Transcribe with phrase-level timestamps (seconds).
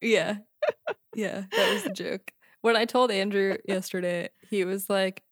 [0.00, 0.38] Yeah.
[1.14, 2.32] Yeah, that was the joke.
[2.62, 5.22] When I told Andrew yesterday, he was like,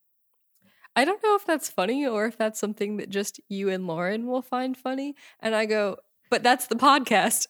[0.96, 4.26] I don't know if that's funny or if that's something that just you and Lauren
[4.26, 5.14] will find funny.
[5.40, 5.98] And I go,
[6.30, 7.46] but that's the podcast.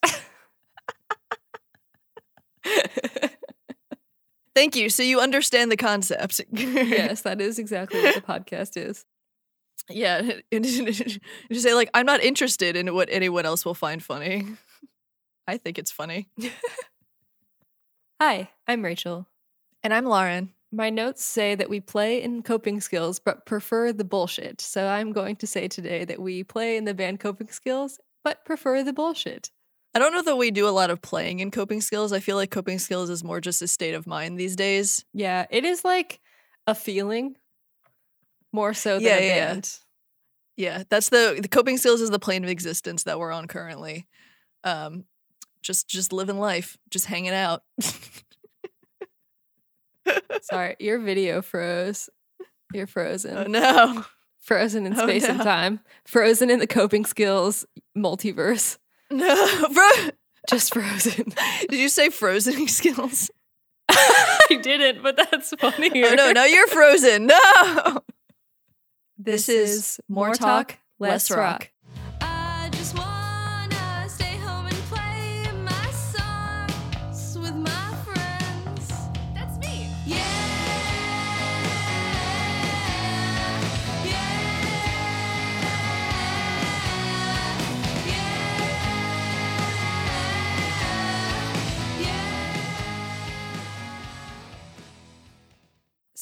[4.55, 4.89] Thank you.
[4.89, 6.41] So you understand the concept.
[6.51, 9.05] yes, that is exactly what the podcast is.
[9.89, 10.33] Yeah.
[10.53, 11.21] Just
[11.63, 14.47] say, like, I'm not interested in what anyone else will find funny.
[15.47, 16.29] I think it's funny.
[18.21, 19.29] Hi, I'm Rachel.
[19.85, 20.53] And I'm Lauren.
[20.73, 24.61] My notes say that we play in coping skills, but prefer the bullshit.
[24.61, 28.45] So I'm going to say today that we play in the band coping skills, but
[28.45, 29.51] prefer the bullshit.
[29.95, 32.13] I don't know that we do a lot of playing in coping skills.
[32.13, 35.05] I feel like coping skills is more just a state of mind these days.
[35.15, 36.21] Yeah, it is like
[36.67, 37.37] a feeling
[38.53, 39.53] more so than Yeah, a yeah, yeah.
[39.53, 39.79] band.
[40.57, 44.09] Yeah, that's the the coping skills is the plane of existence that we're on currently.
[44.65, 45.05] Um,
[45.63, 47.63] just just living life, just hanging out.
[50.43, 52.09] Sorry, your video froze.
[52.73, 53.37] You're frozen.
[53.37, 54.05] oh no!
[54.41, 55.81] Frozen in Oh, space and time.
[56.07, 58.79] Frozen in the coping skills multiverse.
[59.11, 59.89] No, bro.
[60.49, 61.33] Just frozen.
[61.69, 63.31] Did you say frozen skills?
[63.91, 66.05] I didn't, but that's funny.
[66.05, 67.27] Oh no, no, you're frozen.
[67.27, 68.01] No.
[69.19, 71.39] This, This is more talk, Talk, less Less rock.
[71.39, 71.71] Rock.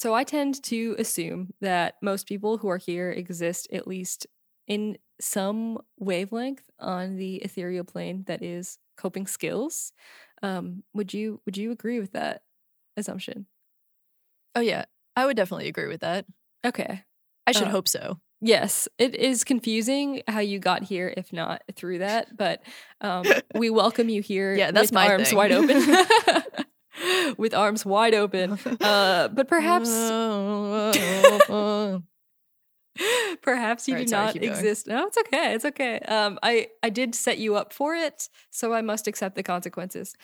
[0.06, 4.28] So I tend to assume that most people who are here exist at least
[4.68, 9.92] in some wavelength on the ethereal plane that is coping skills.
[10.44, 12.42] Um, would you would you agree with that
[12.96, 13.46] assumption?
[14.54, 14.84] Oh yeah,
[15.16, 16.24] I would definitely agree with that.
[16.64, 17.02] Okay.
[17.48, 18.20] I should Uh, hope so.
[18.40, 22.36] Yes, it is confusing how you got here, if not through that.
[22.36, 22.62] But
[23.00, 24.54] um, we welcome you here.
[24.54, 25.36] Yeah, that's with my arms thing.
[25.36, 25.82] wide open.
[27.38, 28.58] with arms wide open.
[28.80, 29.88] Uh, but perhaps,
[33.42, 34.86] perhaps you right, do sorry, not exist.
[34.86, 35.54] No, it's okay.
[35.54, 35.98] It's okay.
[36.00, 40.14] Um, I I did set you up for it, so I must accept the consequences.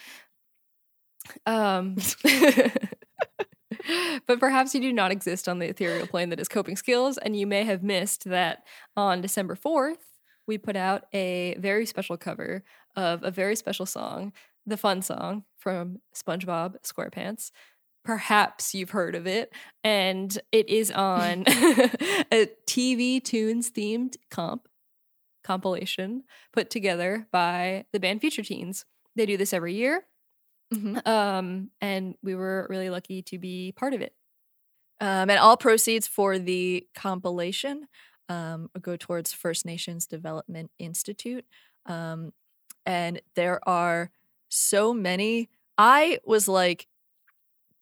[1.47, 1.97] Um.
[4.27, 7.37] but perhaps you do not exist on the ethereal plane that is coping skills, and
[7.37, 8.65] you may have missed that
[8.97, 9.99] on December 4th,
[10.47, 12.65] we put out a very special cover
[12.97, 14.33] of a very special song,
[14.67, 17.51] the fun song from SpongeBob SquarePants.
[18.05, 19.53] Perhaps you've heard of it,
[19.85, 24.69] and it is on a TV Tunes themed comp
[25.45, 28.85] compilation put together by the band Future Teens.
[29.17, 30.07] They do this every year,
[30.73, 31.07] Mhm.
[31.07, 34.15] um, and we were really lucky to be part of it.
[35.01, 37.89] Um, and all proceeds for the compilation
[38.29, 41.45] um, go towards First Nations Development Institute.
[41.87, 42.33] Um,
[42.87, 44.11] and there are
[44.53, 45.49] so many.
[45.79, 46.87] I was like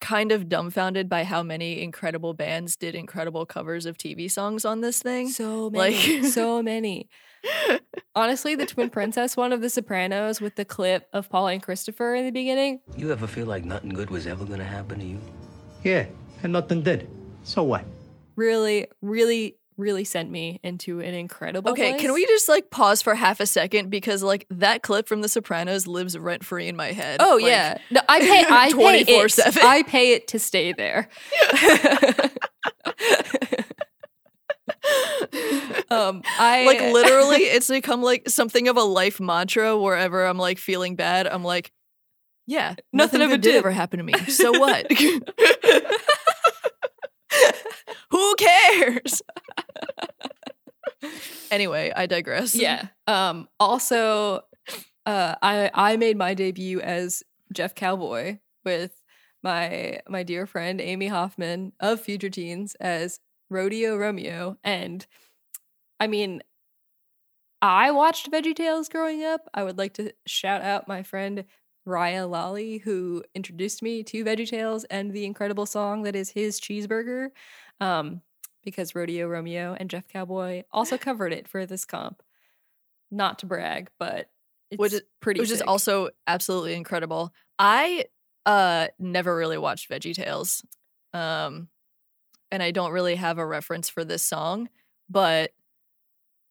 [0.00, 4.80] kind of dumbfounded by how many incredible bands did incredible covers of TV songs on
[4.80, 5.28] this thing.
[5.28, 7.08] So Like- so many.
[8.14, 12.14] Honestly, the Twin Princess one of The Sopranos with the clip of Paulie and Christopher
[12.14, 12.80] in the beginning.
[12.96, 15.18] You ever feel like nothing good was ever gonna happen to you?
[15.84, 16.06] Yeah,
[16.42, 17.08] and nothing did.
[17.44, 17.84] So what?
[18.36, 21.72] really, really, really sent me into an incredible.
[21.72, 25.22] Okay, can we just like pause for half a second because like that clip from
[25.22, 27.18] The Sopranos lives rent free in my head.
[27.20, 28.44] Oh Like, yeah, no, I pay.
[28.48, 29.08] I pay it.
[29.30, 29.58] 24/7.
[29.62, 31.08] I pay it to stay there.
[35.90, 40.58] um, I like literally it's become like something of a life mantra wherever i'm like
[40.58, 41.70] feeling bad i'm like
[42.46, 43.56] yeah Nothing nothing, ever did.
[43.56, 44.86] ever happen to me so what
[48.10, 49.22] who cares
[51.50, 52.86] anyway i digress Yeah.
[53.06, 54.42] Um also
[55.06, 57.22] uh I I made my debut as
[57.52, 58.92] Jeff Cowboy with
[59.42, 63.18] my my dear friend Amy Hoffman of Future Teens as
[63.48, 65.06] Rodeo Romeo and
[65.98, 66.42] I mean
[67.62, 69.42] I watched VeggieTales growing up.
[69.52, 71.44] I would like to shout out my friend
[71.86, 77.28] Raya Lally who introduced me to VeggieTales and the incredible song that is his cheeseburger.
[77.80, 78.22] Um
[78.64, 82.22] because Rodeo Romeo and Jeff Cowboy also covered it for this comp.
[83.10, 84.30] Not to brag, but
[84.70, 85.40] it's Which is- pretty.
[85.40, 88.04] which is also absolutely incredible i
[88.46, 90.64] uh never really watched veggie tales
[91.12, 91.68] um
[92.52, 94.68] and i don't really have a reference for this song
[95.10, 95.50] but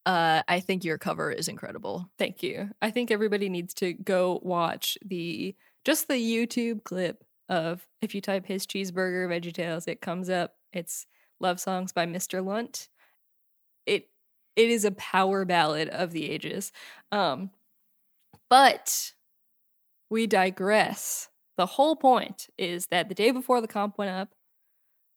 [0.05, 2.69] uh i think your cover is incredible Thank you.
[2.81, 8.19] I think everybody needs to go watch the just the YouTube clip of if you
[8.21, 10.55] type his cheeseburger Veggie Tales, it comes up.
[10.73, 11.07] It's
[11.39, 12.43] love songs by Mr.
[12.45, 12.89] Lunt.
[13.85, 14.09] It
[14.55, 16.71] it is a power ballad of the ages.
[17.11, 17.51] Um,
[18.49, 19.13] but
[20.09, 21.29] we digress.
[21.57, 24.29] The whole point is that the day before the comp went up,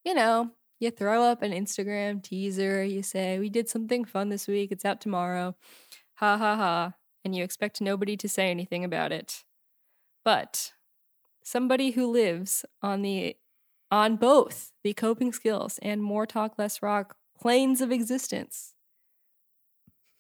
[0.04, 4.48] you know, you throw up an Instagram teaser, you say, We did something fun this
[4.48, 5.54] week, it's out tomorrow.
[6.14, 6.94] Ha ha ha.
[7.24, 9.44] And you expect nobody to say anything about it.
[10.24, 10.72] But
[11.44, 13.36] somebody who lives on the
[13.92, 18.72] on both the coping skills and more talk less rock planes of existence.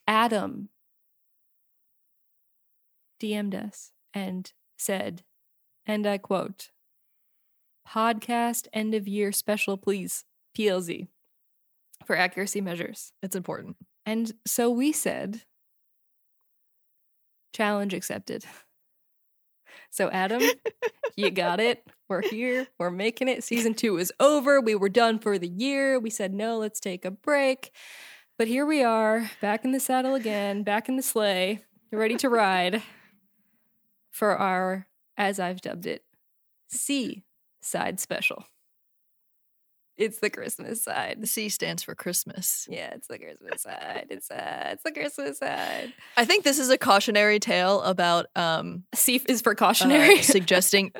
[0.06, 0.68] Adam
[3.18, 5.22] dm'd us and said
[5.86, 6.70] and i quote
[7.88, 10.24] podcast end of year special please
[10.58, 11.06] plz
[12.04, 13.12] for accuracy measures.
[13.22, 13.76] It's important.
[14.04, 15.42] and so we said
[17.54, 18.44] challenge accepted
[19.92, 20.42] so adam
[21.16, 21.86] you got it.
[22.08, 22.66] We're here.
[22.78, 23.44] We're making it.
[23.44, 24.60] Season two is over.
[24.60, 25.98] We were done for the year.
[25.98, 27.72] We said, no, let's take a break.
[28.38, 31.60] But here we are, back in the saddle again, back in the sleigh,
[31.92, 32.82] ready to ride
[34.10, 34.86] for our,
[35.16, 36.04] as I've dubbed it,
[36.68, 37.24] C
[37.60, 38.44] side special.
[39.96, 41.18] It's the Christmas side.
[41.20, 42.66] The C stands for Christmas.
[42.70, 44.06] Yeah, it's the Christmas side.
[44.08, 45.92] It's uh, it's the Christmas side.
[46.16, 50.22] I think this is a cautionary tale about um, C is for uh, cautionary.
[50.22, 50.92] suggesting.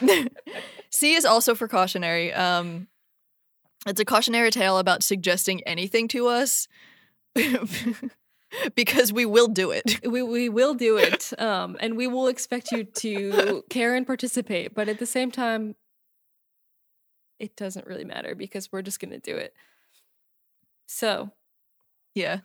[0.90, 2.32] C is also for cautionary.
[2.32, 2.86] Um,
[3.86, 6.68] it's a cautionary tale about suggesting anything to us
[8.74, 10.00] because we will do it.
[10.06, 14.74] we we will do it um and we will expect you to care and participate
[14.74, 15.76] but at the same time
[17.40, 19.54] it doesn't really matter because we're just going to do it
[20.86, 21.30] so
[22.14, 22.40] Yeah.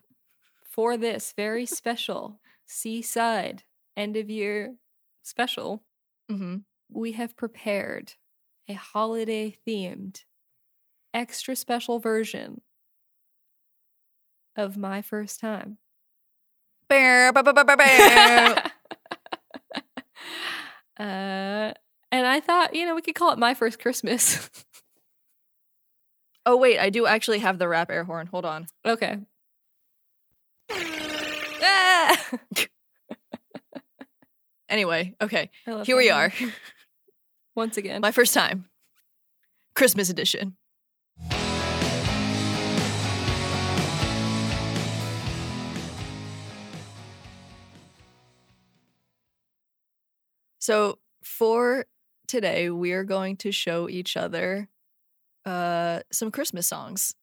[0.62, 3.62] for this very special C side
[3.96, 4.76] end of year
[5.22, 5.84] special
[6.28, 6.56] hmm
[6.90, 8.14] we have prepared
[8.68, 10.24] a holiday themed
[11.14, 12.60] extra special version
[14.56, 15.78] of my first time
[16.88, 17.76] Bear, ba, ba, ba, ba,
[21.00, 21.72] uh,
[22.12, 24.48] and I thought, you know, we could call it my first Christmas.
[26.46, 28.28] oh wait, I do actually have the rap air horn.
[28.28, 28.66] Hold on.
[28.86, 29.18] okay.
[30.70, 32.30] Ah!
[34.68, 35.50] Anyway, okay,
[35.84, 36.32] here we are.
[37.54, 38.00] Once again.
[38.00, 38.68] My first time,
[39.74, 40.56] Christmas edition.
[50.58, 51.86] So for
[52.26, 54.68] today, we are going to show each other
[55.46, 57.14] uh, some Christmas songs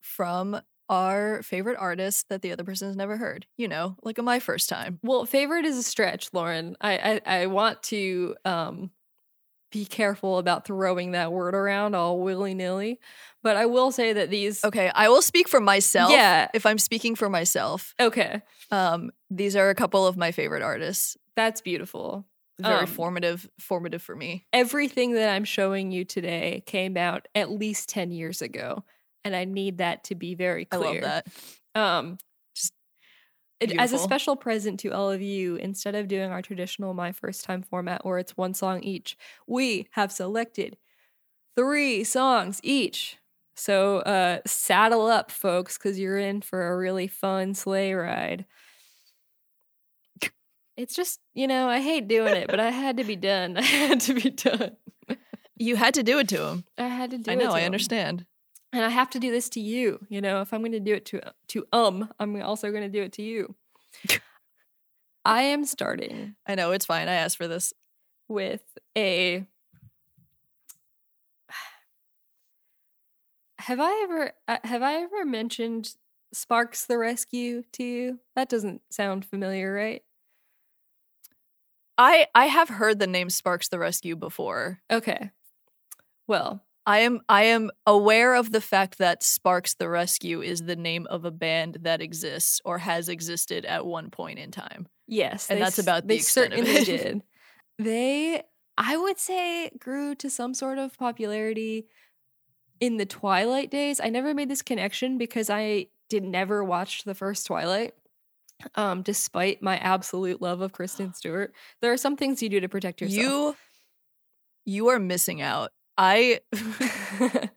[0.00, 3.46] from our favorite artists that the other person has never heard.
[3.56, 4.98] You know, like a my first time.
[5.02, 6.76] well, favorite is a stretch, Lauren.
[6.80, 8.90] I, I, I want to um,
[9.70, 12.98] be careful about throwing that word around all willy nilly.
[13.42, 14.62] But I will say that these.
[14.64, 16.12] Okay, I will speak for myself.
[16.12, 16.48] Yeah.
[16.52, 18.42] If I'm speaking for myself, Okay.
[18.70, 21.16] um, these are a couple of my favorite artists.
[21.36, 22.26] That's beautiful.
[22.62, 24.46] Very Um, formative, formative for me.
[24.52, 28.84] Everything that I'm showing you today came out at least 10 years ago.
[29.24, 31.00] And I need that to be very I clear.
[31.02, 31.28] love that.
[31.74, 32.18] Um,
[32.54, 32.74] Just
[33.60, 37.12] it- as a special present to all of you, instead of doing our traditional my
[37.12, 40.76] first time format where it's one song each, we have selected
[41.56, 43.18] three songs each.
[43.56, 48.46] So uh, saddle up, folks, because you're in for a really fun sleigh ride.
[50.76, 53.56] It's just, you know, I hate doing it, but I had to be done.
[53.58, 54.76] I had to be done.
[55.56, 56.64] You had to do it to him.
[56.78, 57.34] I had to do it.
[57.34, 57.52] I know.
[57.52, 58.26] I understand.
[58.72, 60.00] and I have to do this to you.
[60.08, 62.88] You know, if I'm going to do it to to um, I'm also going to
[62.88, 63.54] do it to you.
[65.24, 66.72] I am starting I know.
[66.72, 67.08] It's fine.
[67.08, 67.72] I asked for this.
[68.28, 68.62] with
[68.96, 69.44] a.
[73.60, 75.94] Have I ever uh, have I ever mentioned
[76.32, 78.18] Sparks the Rescue to you?
[78.34, 80.02] That doesn't sound familiar, right?
[81.98, 84.80] I I have heard the name Sparks the Rescue before.
[84.90, 85.30] Okay.
[86.26, 90.76] Well, I am I am aware of the fact that Sparks the Rescue is the
[90.76, 94.88] name of a band that exists or has existed at one point in time.
[95.06, 96.86] Yes, And that's about the extent of it.
[96.86, 97.22] did.
[97.78, 98.42] They,
[98.78, 101.86] I would say, grew to some sort of popularity
[102.80, 104.00] in the Twilight days.
[104.02, 107.94] I never made this connection because I did never watch the first Twilight.
[108.74, 112.68] Um, despite my absolute love of Kristen Stewart, there are some things you do to
[112.68, 113.22] protect yourself.
[113.22, 113.56] You
[114.64, 115.70] you are missing out.
[115.98, 116.40] I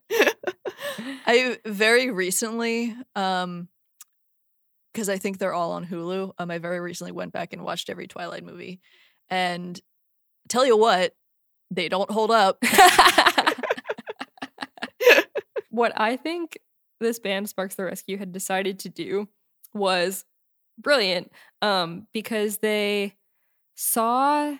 [1.28, 3.68] I very recently, um,
[4.94, 6.32] because I think they're all on Hulu.
[6.38, 8.80] Um, I very recently went back and watched every Twilight movie,
[9.30, 9.80] and
[10.48, 11.14] Tell you what,
[11.72, 12.58] they don't hold up.
[15.70, 16.60] what I think
[17.00, 19.28] this band Sparks the Rescue had decided to do
[19.74, 20.24] was
[20.78, 23.16] brilliant um because they
[23.76, 24.56] saw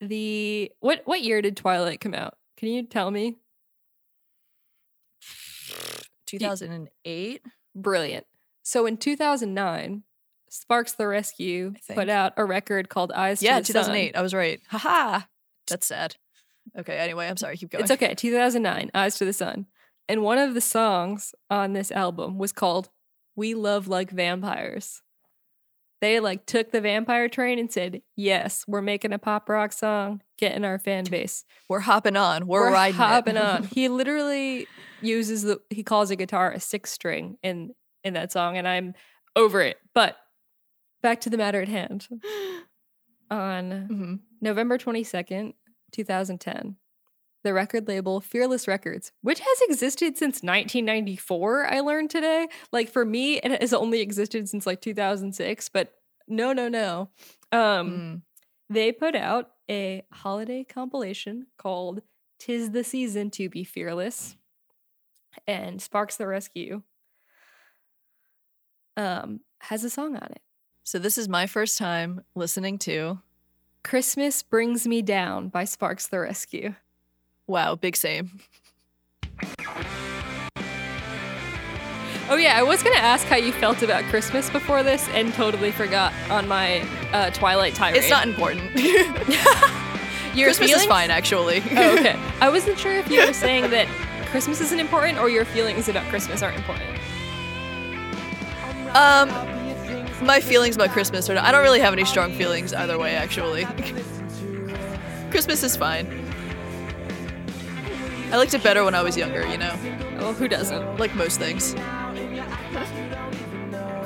[0.00, 2.34] the what what year did Twilight come out?
[2.56, 3.36] Can you tell me?
[6.26, 7.42] 2008.
[7.74, 8.26] Brilliant.
[8.62, 10.02] So in 2009,
[10.50, 13.94] Sparks the Rescue put out a record called Eyes Yeah, to the Sun.
[13.94, 14.16] 2008.
[14.16, 14.60] I was right.
[14.68, 15.20] Haha.
[15.68, 16.16] That's sad.
[16.78, 17.56] Okay, anyway, I'm sorry.
[17.56, 17.82] Keep going.
[17.82, 18.14] It's okay.
[18.14, 19.66] 2009, Eyes to the Sun.
[20.08, 22.90] And one of the songs on this album was called
[23.34, 25.02] We Love Like Vampires.
[26.06, 30.22] They like took the vampire train and said, Yes, we're making a pop rock song,
[30.38, 31.44] getting our fan base.
[31.68, 32.46] We're hopping on.
[32.46, 33.04] We're, We're riding it.
[33.04, 33.64] hopping on.
[33.74, 34.68] He literally
[35.02, 38.94] uses the he calls a guitar a six string in in that song, and I'm
[39.34, 39.78] over it.
[39.94, 40.16] But
[41.02, 42.06] back to the matter at hand.
[43.30, 44.20] On Mhm.
[44.40, 45.54] November 22nd,
[45.90, 46.76] 2010,
[47.46, 52.48] the record label Fearless Records, which has existed since 1994, I learned today.
[52.72, 55.92] Like for me, it has only existed since like 2006, but
[56.28, 57.08] no, no, no.
[57.52, 58.22] Um, Mm.
[58.68, 62.02] they put out a holiday compilation called
[62.38, 64.36] Tis the Season to Be Fearless
[65.46, 66.82] and Sparks the Rescue
[68.96, 70.42] um, has a song on it.
[70.82, 73.20] So this is my first time listening to.
[73.84, 76.74] Christmas Brings Me Down by Sparks the Rescue.
[77.46, 78.30] Wow, big same.
[82.28, 85.70] Oh yeah, I was gonna ask how you felt about Christmas before this, and totally
[85.70, 86.80] forgot on my
[87.12, 87.98] uh, Twilight tirade.
[87.98, 88.74] It's not important.
[90.34, 91.62] your Christmas is fine, actually.
[91.70, 92.18] Oh, okay.
[92.40, 93.86] I wasn't sure if you were saying that
[94.26, 96.88] Christmas isn't important, or your feelings about Christmas aren't important.
[98.96, 99.28] um,
[100.26, 101.34] my feelings about Christmas are.
[101.34, 103.66] Not, I don't really have any strong feelings either way, actually.
[105.30, 106.25] Christmas is fine.
[108.32, 109.74] I liked it better when I was younger, you know,
[110.18, 110.98] Well, who doesn't?
[110.98, 111.74] like most things.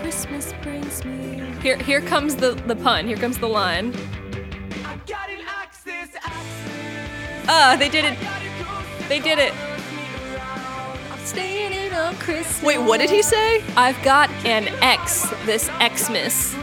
[0.00, 1.42] Christmas brings me.
[1.62, 3.06] Here, here comes the the pun.
[3.06, 3.94] Here comes the line.
[7.52, 8.18] Ah, they did it.
[9.08, 9.52] They did it.
[11.24, 12.62] Staying in on Christmas.
[12.62, 13.62] Wait, what did he say?
[13.76, 15.28] I've got an X.
[15.44, 16.54] This Xmas.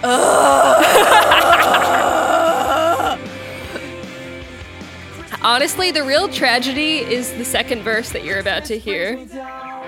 [5.40, 9.24] Honestly, the real tragedy is the second verse that you're about to hear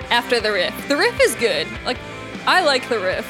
[0.09, 0.87] after the riff.
[0.87, 1.67] The riff is good.
[1.85, 1.97] Like,
[2.47, 3.27] I like the riff.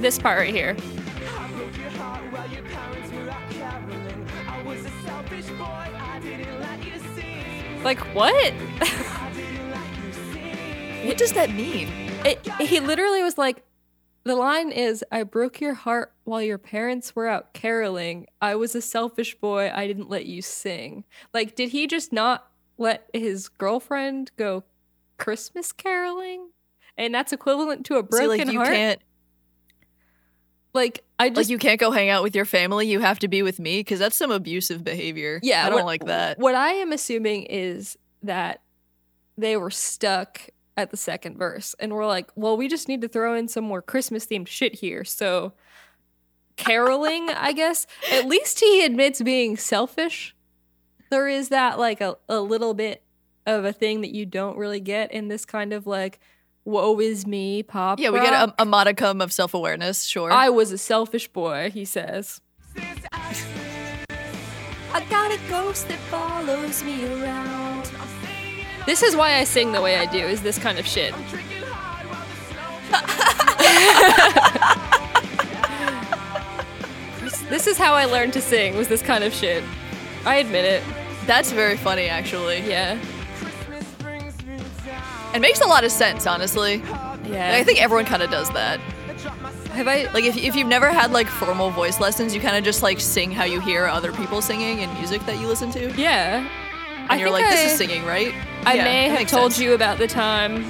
[0.00, 0.76] This part right here.
[7.84, 8.52] Like what?
[11.04, 11.88] What does that mean?
[12.24, 13.62] It, he literally was like,
[14.24, 18.26] the line is, I broke your heart while your parents were out caroling.
[18.42, 19.70] I was a selfish boy.
[19.74, 21.04] I didn't let you sing.
[21.32, 24.64] Like, did he just not let his girlfriend go
[25.16, 26.50] Christmas caroling?
[26.98, 28.68] And that's equivalent to a So, broken like you heart.
[28.70, 29.00] can't
[30.74, 32.86] like, I just like you can't go hang out with your family.
[32.88, 35.40] You have to be with me because that's some abusive behavior.
[35.42, 36.38] Yeah, I don't what- like that.
[36.38, 38.62] What I am assuming is that
[39.36, 40.40] they were stuck
[40.76, 43.64] at the second verse and we're like, well, we just need to throw in some
[43.64, 45.04] more Christmas themed shit here.
[45.04, 45.52] So,
[46.56, 47.86] caroling, I guess.
[48.12, 50.34] At least he admits being selfish.
[51.10, 53.02] There is that, like, a, a little bit
[53.46, 56.20] of a thing that you don't really get in this kind of like,
[56.68, 57.98] woe is me pop.
[57.98, 60.04] Yeah, we get a, a modicum of self awareness.
[60.04, 60.30] Sure.
[60.30, 62.40] I was a selfish boy, he says.
[64.92, 67.90] I got a ghost that follows me around.
[68.86, 71.12] This is why I sing the way I do, is this kind of shit.
[77.50, 79.64] this is how I learned to sing, was this kind of shit.
[80.24, 80.82] I admit it.
[81.26, 82.60] That's very funny, actually.
[82.68, 82.98] Yeah.
[85.34, 86.76] It makes a lot of sense, honestly.
[87.24, 87.52] Yeah.
[87.54, 88.80] I think everyone kind of does that.
[89.72, 92.64] have I Like, if, if you've never had like formal voice lessons, you kind of
[92.64, 95.86] just like sing how you hear other people singing in music that you listen to.
[95.90, 96.48] And Yeah.
[97.10, 98.34] I you're like, this I- is singing, right?
[98.66, 99.60] I Yeah, may have told sense.
[99.64, 100.64] you about the time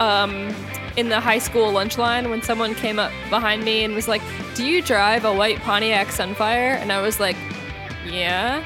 [0.00, 0.54] um,
[0.96, 4.22] in the high school lunch line when someone came up behind me and was like,
[4.54, 6.76] Do you drive a white Pontiac Sunfire?
[6.76, 7.36] And I was like,
[8.06, 8.62] Yeah.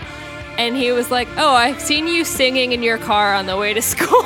[0.59, 3.73] And he was like, Oh, I've seen you singing in your car on the way
[3.75, 4.18] to school.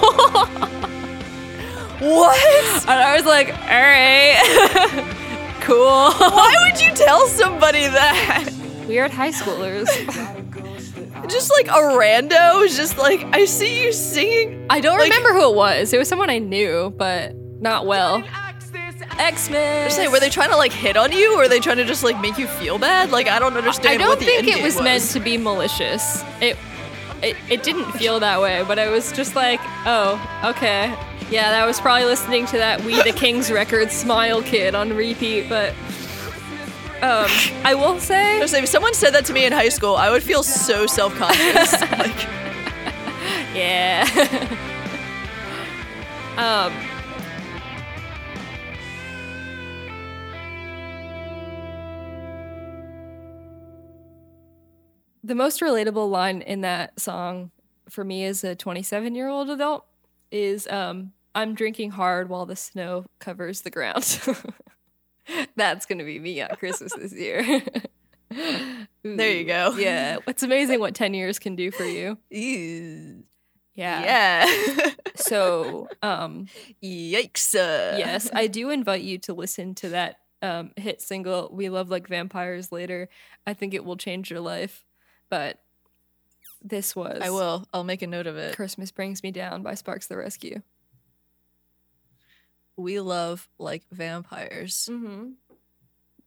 [2.02, 2.82] What?
[2.88, 5.04] and I was like, All right.
[5.61, 6.11] cool.
[6.12, 8.50] Why would you tell somebody that?
[8.88, 9.87] Weird high schoolers.
[11.28, 14.66] just like a rando, just like I see you singing.
[14.68, 15.92] I don't Like- remember who it was.
[15.92, 18.23] It was someone I knew, but not well.
[19.18, 19.90] X-Men.
[19.90, 22.02] Say, were they trying to like hit on you, or are they trying to just
[22.02, 23.11] like make you feel bad?
[23.11, 23.88] Like I don't understand.
[24.02, 26.25] I don't think it game was, meant to be malicious.
[26.40, 26.56] It,
[27.23, 30.95] it it didn't feel that way, but I was just like, oh, okay.
[31.31, 35.49] Yeah, that was probably listening to that We the Kings record Smile Kid on repeat,
[35.49, 35.73] but
[37.02, 37.29] um
[37.64, 40.43] I will say if someone said that to me in high school, I would feel
[40.43, 41.73] so self conscious.
[41.81, 42.26] like,
[43.55, 44.07] Yeah.
[46.37, 46.91] um
[55.32, 57.52] The most relatable line in that song
[57.88, 59.86] for me as a 27 year old adult
[60.30, 64.20] is um, I'm drinking hard while the snow covers the ground.
[65.56, 67.62] That's going to be me on Christmas this year.
[69.02, 69.74] There you go.
[69.76, 70.18] Yeah.
[70.26, 72.18] It's amazing what 10 years can do for you.
[72.30, 73.24] ew.
[73.74, 74.04] Yeah.
[74.44, 74.90] yeah.
[75.16, 76.46] So, um,
[76.82, 77.54] Yikes.
[77.54, 82.08] Yes, I do invite you to listen to that um, hit single, We Love Like
[82.08, 83.08] Vampires, later.
[83.46, 84.84] I think it will change your life.
[85.32, 85.60] But
[86.62, 87.66] this was I will.
[87.72, 88.54] I'll make a note of it.
[88.54, 90.60] Christmas Brings Me Down by Sparks the Rescue.
[92.76, 94.90] We love like vampires.
[94.92, 95.30] Mm-hmm.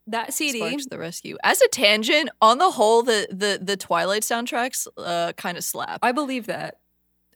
[0.08, 1.38] That CD, Sparks the Rescue.
[1.44, 6.00] As a tangent, on the whole, the the the Twilight soundtracks uh, kind of slap.
[6.02, 6.80] I believe that.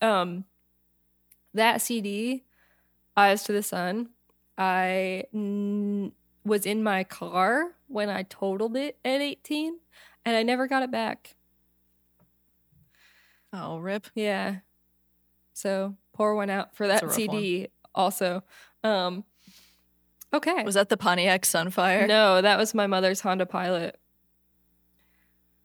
[0.02, 0.46] Um,
[1.54, 2.46] that CD,
[3.16, 4.10] Eyes to the Sun,
[4.58, 9.78] I n- was in my car when I totaled it at 18,
[10.26, 11.36] and I never got it back.
[13.54, 14.08] Oh, rip.
[14.16, 14.58] Yeah.
[15.54, 18.44] So pour one out for that CD also.
[18.84, 19.24] Um
[20.34, 20.64] okay.
[20.64, 22.08] Was that the Pontiac Sunfire?
[22.08, 24.00] no, that was my mother's Honda Pilot.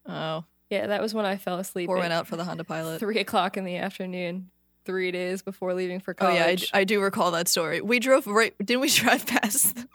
[0.06, 1.86] Oh, Yeah, that was when I fell asleep.
[1.86, 2.98] pour one out for the Honda Pilot.
[2.98, 4.50] Three o'clock in the afternoon,
[4.84, 6.70] three days before leaving for college.
[6.72, 7.80] Oh yeah, I, do recall that story.
[7.80, 8.54] We drove right.
[8.58, 9.86] Didn't we drive past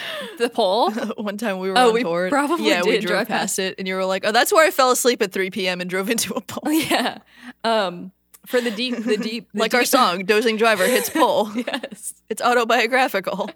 [0.38, 0.90] the pole.
[1.16, 2.28] one time we were Oh, on we tour?
[2.28, 4.90] probably yeah, we drove past it, and you were like, "Oh, that's where I fell
[4.90, 5.80] asleep at 3 p.m.
[5.80, 7.18] and drove into a pole." yeah.
[7.64, 8.12] Um
[8.46, 12.14] for the deep the deep the like our song, "Dozing Driver Hits Pole." yes.
[12.28, 13.50] It's autobiographical.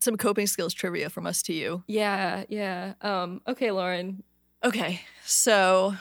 [0.00, 1.82] Some coping skills trivia from us to you.
[1.88, 2.94] Yeah, yeah.
[3.00, 4.22] Um okay, Lauren.
[4.64, 5.94] Okay, so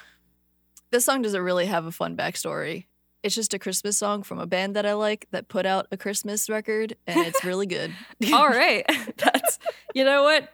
[0.92, 2.86] this song doesn't really have a fun backstory.
[3.26, 5.98] It's just a Christmas song from a band that I like that put out a
[5.98, 7.92] Christmas record, and it's really good.
[8.32, 8.86] All right.
[9.18, 9.58] That's,
[9.96, 10.48] you know what?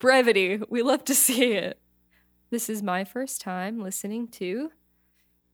[0.00, 0.60] Brevity.
[0.68, 1.78] We love to see it.
[2.50, 4.72] This is my first time listening to.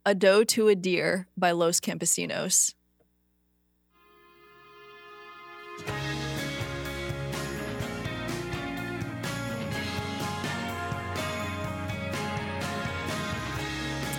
[0.06, 2.72] A Doe to a Deer by Los Campesinos.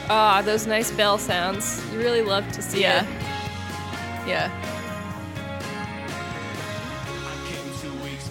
[0.09, 1.81] Ah, those nice bell sounds.
[1.91, 3.03] You really love to see Yeah.
[3.03, 4.27] it.
[4.27, 4.49] Yeah.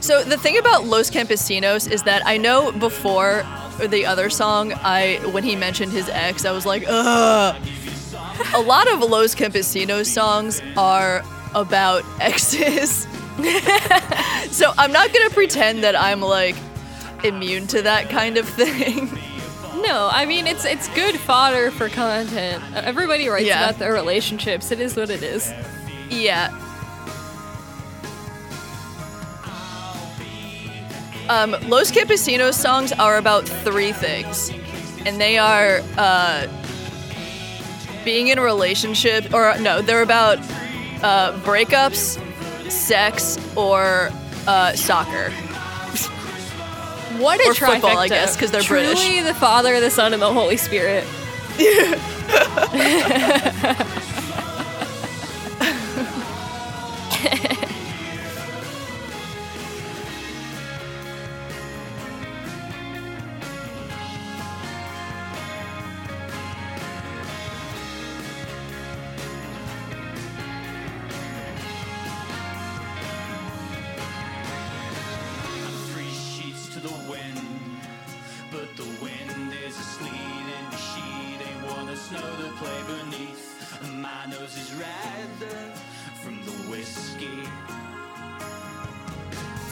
[0.01, 3.45] So the thing about Los Campesinos is that I know before
[3.79, 7.57] the other song, I when he mentioned his ex, I was like, ugh.
[8.55, 11.23] A lot of Los Campesinos songs are
[11.55, 13.07] about exes.
[14.51, 16.57] so I'm not gonna pretend that I'm like
[17.25, 19.11] immune to that kind of thing.
[19.83, 22.63] No, I mean it's it's good fodder for content.
[22.75, 23.65] Everybody writes Yeah.
[23.69, 24.71] about their relationships.
[24.71, 25.53] It is what it is.
[26.11, 26.49] Yeah.
[31.29, 34.51] Um, Los Campesinos songs are about three things,
[35.05, 36.47] and they are uh,
[38.05, 40.39] being in a relationship, or no, they're about
[41.03, 42.19] uh, breakups,
[42.71, 44.11] sex, or
[44.47, 45.31] uh, soccer.
[47.19, 49.25] What a Or football, I guess, because they're Truly British.
[49.25, 51.05] the Father, the Son, and the Holy Spirit.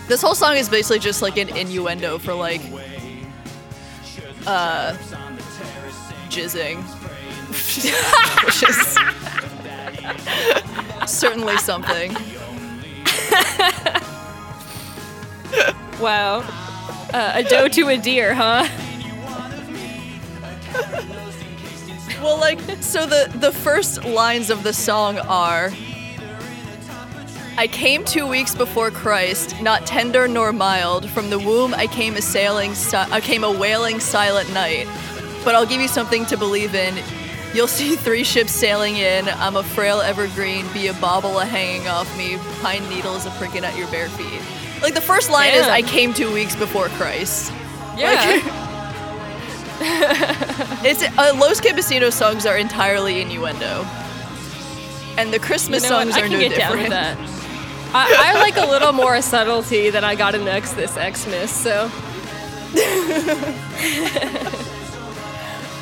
[0.08, 2.60] This whole song is basically just like an innuendo for like
[4.46, 4.96] uh
[6.28, 6.82] jizzing.
[8.44, 8.98] Which is
[11.10, 12.16] certainly something.
[16.00, 16.40] Wow.
[17.14, 18.68] Uh, a doe to a deer, huh?
[22.22, 25.72] well, like, so the the first lines of the song are.
[27.58, 31.08] I came two weeks before Christ, not tender nor mild.
[31.08, 34.86] From the womb, I came a sailing, I came a wailing, silent night.
[35.42, 36.94] But I'll give you something to believe in.
[37.54, 39.26] You'll see three ships sailing in.
[39.28, 42.36] I'm a frail evergreen, be a bauble a hanging off me.
[42.60, 44.42] Pine needles a pricking at your bare feet.
[44.82, 47.52] Like the first line is, "I came two weeks before Christ."
[47.96, 48.62] Yeah.
[50.88, 53.84] It's uh, Los Campesinos songs are entirely innuendo,
[55.18, 57.18] and the Christmas you know songs are no different.
[58.04, 58.34] down with that.
[58.34, 61.88] I, I like a little more subtlety than I got in X this Xmas, so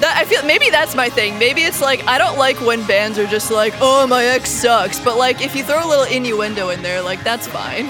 [0.01, 1.39] That I feel maybe that's my thing.
[1.39, 4.99] Maybe it's like I don't like when bands are just like, "Oh, my ex sucks,"
[5.01, 7.87] but like if you throw a little innuendo in there, like that's fine.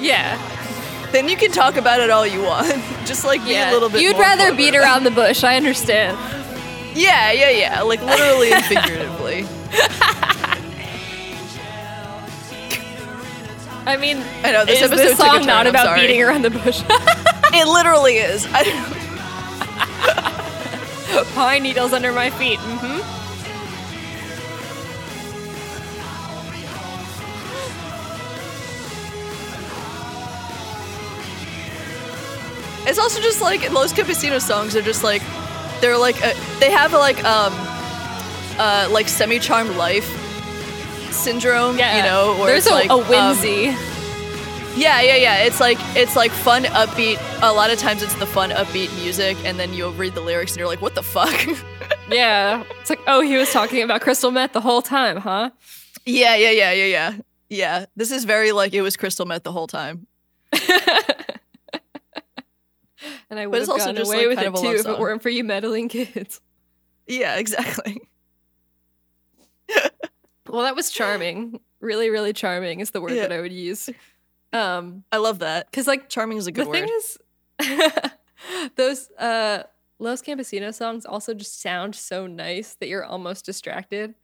[0.00, 0.38] yeah.
[1.12, 2.68] Then you can talk about it all you want.
[3.06, 3.70] just like be Yeah.
[3.70, 4.00] a little bit.
[4.02, 6.16] You'd rather beat around the bush, I understand.
[6.94, 7.82] Yeah, yeah, yeah.
[7.82, 9.46] Like literally and figuratively.
[13.86, 15.84] I mean, I know this is episode this took a song turn, not I'm about
[15.86, 16.00] sorry.
[16.00, 16.82] beating around the bush?
[17.58, 18.44] It literally is.
[18.50, 18.64] I
[21.34, 22.58] Pine needles under my feet.
[22.60, 23.00] hmm
[32.88, 35.22] It's also just like Los Campesinos songs are just like
[35.80, 37.52] they're like uh they have like um
[38.58, 40.06] uh like semi charmed life
[41.16, 41.78] syndrome.
[41.78, 41.96] Yeah.
[41.96, 43.74] you know, where there's it's a, like a um, whimsy.
[44.80, 45.38] yeah, yeah, yeah.
[45.44, 47.18] It's like it's like fun, upbeat.
[47.42, 50.52] A lot of times it's the fun, upbeat music, and then you'll read the lyrics
[50.52, 51.46] and you're like, what the fuck?
[52.10, 52.62] yeah.
[52.80, 55.50] It's like, oh, he was talking about crystal meth the whole time, huh?
[56.04, 57.16] yeah, yeah, yeah, yeah, yeah.
[57.48, 60.06] Yeah, this is very like it was crystal meth the whole time.
[63.28, 65.22] And I would have also gotten just, away like, with it too if it weren't
[65.22, 66.40] for you meddling kids.
[67.06, 68.00] Yeah, exactly.
[70.48, 71.60] Well, that was charming.
[71.80, 73.22] Really, really charming is the word Yeah.
[73.22, 73.88] that I would use.
[74.52, 75.70] Um, I love that.
[75.70, 76.88] because like Charming is a good the word.
[76.88, 78.10] thing is,
[78.76, 79.62] those uh
[79.98, 84.14] Los Campesinos songs also just sound so nice that you're almost distracted.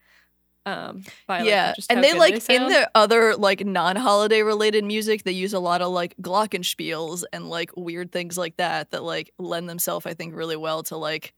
[0.65, 2.71] Um, by like, yeah, just and they like in sound.
[2.71, 7.71] their other like non-holiday related music, they use a lot of like glockenspiels and like
[7.77, 11.35] weird things like that that like lend themselves, I think, really well to like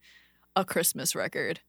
[0.56, 1.60] a Christmas record.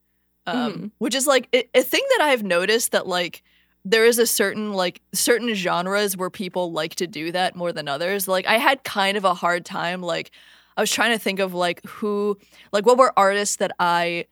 [0.46, 0.90] Um, Mhm.
[0.98, 3.42] Which is like a, a thing that I've noticed that like
[3.84, 7.88] there is a certain like certain genres where people like to do that more than
[7.88, 8.26] others.
[8.28, 10.30] Like I had kind of a hard time like
[10.76, 12.36] I was trying to think of like who
[12.72, 14.26] like what were artists that I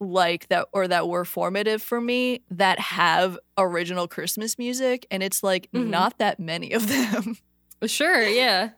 [0.00, 5.42] like that or that were formative for me that have original Christmas music and it's
[5.42, 5.88] like Mhm.
[5.88, 7.36] not that many of them.
[7.86, 8.70] sure, yeah,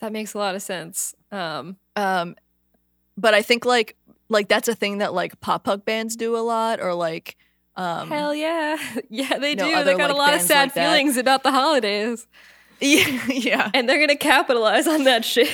[0.00, 1.14] that makes a lot of sense.
[1.30, 2.36] Um, um
[3.16, 3.96] but I think like
[4.28, 7.36] like that's a thing that like pop punk bands do a lot or like
[7.76, 8.76] um hell yeah,
[9.08, 9.64] yeah, they do.
[9.72, 10.90] other, They got a lot of sad like that.
[10.90, 12.26] feelings about the holidays,
[12.80, 15.48] yeah yeah and they're gonna capitalize on that shit.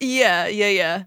[0.00, 1.02] yeah yeah yeah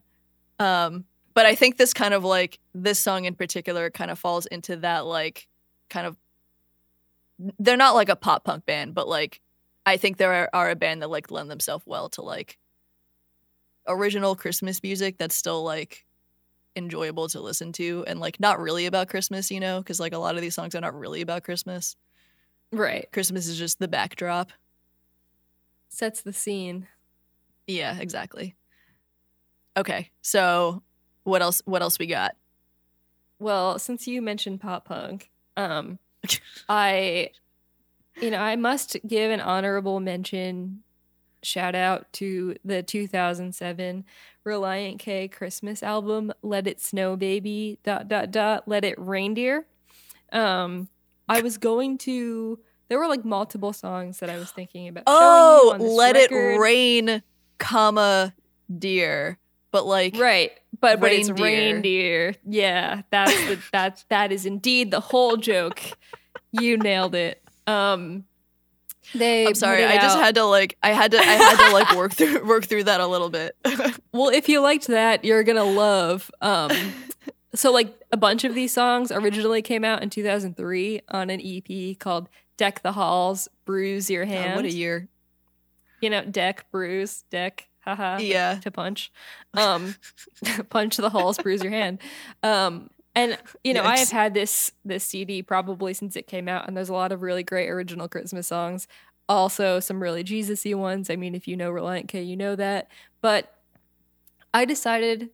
[0.60, 4.46] um but I think this kind of like this song in particular kind of falls
[4.46, 5.48] into that like
[5.90, 6.18] kind of
[7.60, 9.42] they're not like a pop punk band but like
[9.86, 12.58] I think there are, are a band that like lend themselves well to like
[13.88, 16.06] original Christmas music that's still like
[16.76, 20.18] enjoyable to listen to and like not really about Christmas, you know, because like a
[20.18, 21.96] lot of these songs are not really about Christmas.
[22.72, 24.52] right, Christmas is just the backdrop.
[25.90, 26.88] sets the scene.
[27.68, 28.56] Yeah, exactly.
[29.78, 30.84] Okay, so
[31.24, 31.62] what else?
[31.66, 32.36] What else we got?
[33.40, 36.00] Well, since you mentioned pop punk, um,
[36.70, 37.32] I,
[38.22, 40.84] you know, I must give an honorable mention,
[41.46, 44.04] shout out to the 2007
[44.46, 48.68] Relient K Christmas album, "Let It Snow, Baby." Dot dot dot.
[48.68, 49.66] Let it reindeer.
[50.32, 50.90] Um,
[51.28, 52.60] I was going to.
[52.88, 55.06] There were like multiple songs that I was thinking about.
[55.08, 56.56] Oh, let record.
[56.56, 57.24] it rain,
[57.58, 58.34] comma
[58.78, 59.40] deer.
[59.72, 61.74] but like Right, but but it's Reindeer.
[61.74, 62.36] reindeer.
[62.48, 65.82] Yeah, that's the that that is indeed the whole joke.
[66.52, 67.42] You nailed it.
[67.68, 68.26] Um,
[69.14, 69.48] they.
[69.48, 71.96] I'm sorry, I just out- had to like I had to I had to like
[71.96, 73.56] work through work through that a little bit.
[74.12, 76.32] Well, if you liked that, you're gonna love.
[76.42, 76.72] Um,
[77.54, 82.00] so like a bunch of these songs originally came out in 2003 on an EP
[82.00, 85.10] called "Deck the Halls, Bruise Your God, Hand." what a year.
[86.02, 88.18] you know, deck, bruise, deck, haha.
[88.22, 88.56] Yeah.
[88.62, 89.12] To punch.
[89.54, 89.96] Um
[90.70, 92.00] punch the halls, bruise your hand.
[92.42, 96.68] Um and you know, I have had this this CD probably since it came out,
[96.68, 98.88] and there's a lot of really great original Christmas songs.
[99.28, 101.10] Also some really Jesus-y ones.
[101.10, 102.90] I mean, if you know Relient K, you know that.
[103.22, 103.54] But
[104.54, 105.30] I decided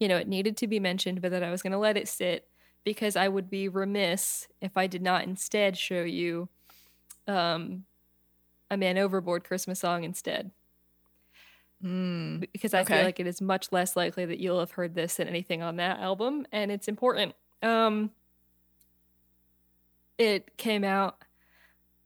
[0.00, 2.08] you know, it needed to be mentioned, but that I was going to let it
[2.08, 2.46] sit
[2.84, 6.48] because I would be remiss if I did not instead show you
[7.26, 7.84] um,
[8.70, 10.50] a Man Overboard Christmas song instead.
[11.84, 12.46] Mm.
[12.52, 15.28] Because I feel like it is much less likely that you'll have heard this than
[15.28, 17.34] anything on that album, and it's important.
[17.62, 18.10] Um,
[20.18, 21.22] it came out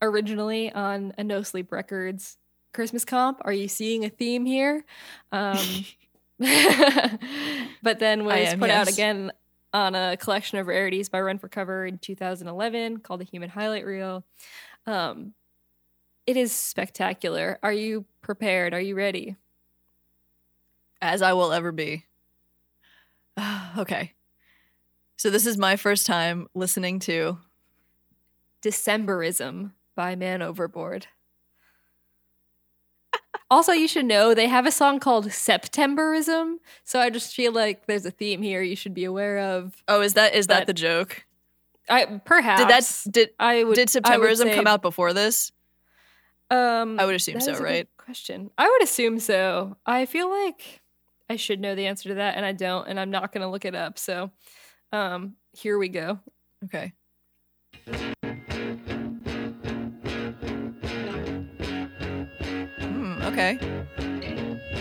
[0.02, 2.36] originally on a No Sleep Records
[2.74, 3.40] Christmas comp.
[3.42, 4.84] Are you seeing a theme here?
[5.30, 5.58] Um,
[7.82, 9.32] but then was am, put out again
[9.72, 13.86] on a collection of rarities by Run for Cover in 2011 called the Human Highlight
[13.86, 14.24] Reel.
[14.86, 15.34] Um,
[16.26, 17.58] it is spectacular.
[17.62, 18.74] Are you prepared?
[18.74, 19.36] Are you ready?
[21.02, 22.06] As I will ever be.
[23.76, 24.12] okay.
[25.16, 27.38] So this is my first time listening to
[28.62, 31.08] Decemberism by Man Overboard.
[33.50, 36.60] also, you should know they have a song called Septemberism.
[36.84, 39.82] So I just feel like there's a theme here you should be aware of.
[39.88, 41.24] Oh, is that is that the joke?
[41.88, 45.50] I perhaps Did that did I would did would Septemberism say- come out before this?
[46.48, 47.88] Um, I would assume so, is a good right?
[47.96, 48.50] Question.
[48.58, 49.76] I would assume so.
[49.86, 50.81] I feel like
[51.32, 53.48] I should know the answer to that, and I don't, and I'm not going to
[53.48, 53.98] look it up.
[53.98, 54.30] So,
[54.92, 56.20] um, here we go.
[56.66, 56.92] Okay.
[62.80, 63.58] Hmm, okay.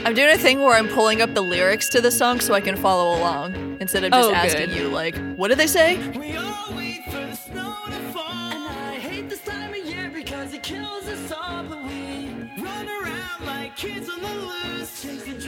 [0.06, 2.62] I'm doing a thing where I'm pulling up the lyrics to the song so I
[2.62, 4.78] can follow along instead of just Oh, asking good.
[4.78, 5.98] you like, what did they say?
[6.18, 8.26] We all wait for the snow to fall.
[8.52, 11.64] And I hate this time of year because it kills us all.
[11.64, 12.30] But we
[12.62, 15.41] run around like kids on the loose, chasing dreams like the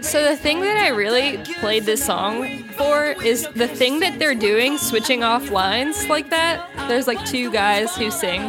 [0.00, 4.34] So the thing that I really played this song for is the thing that they're
[4.34, 6.66] doing, switching off lines like that.
[6.88, 8.40] There's like two guys who sing.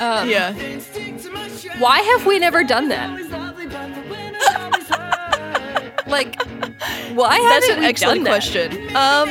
[0.00, 0.52] Um, Yeah.
[1.78, 3.10] Why have we never done that?
[6.06, 6.42] Like,
[7.14, 8.30] why That's haven't an we excellent done that?
[8.30, 8.72] question.
[8.96, 9.28] Um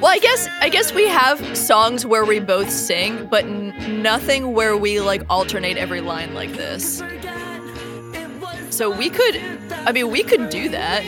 [0.00, 4.54] Well, I guess I guess we have songs where we both sing, but n- nothing
[4.54, 7.00] where we like alternate every line like this.
[8.74, 9.36] So we could
[9.86, 11.04] I mean, we could do that.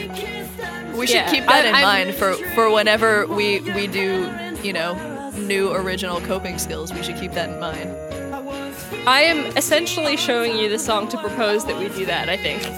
[0.94, 4.30] We should Yeah, keep that I- in I'm- mind for for whenever we we do,
[4.62, 4.94] you know,
[5.36, 6.92] new original coping skills.
[6.94, 7.90] We should keep that in mind.
[9.06, 12.62] I am essentially showing you the song to propose that we do that, I think.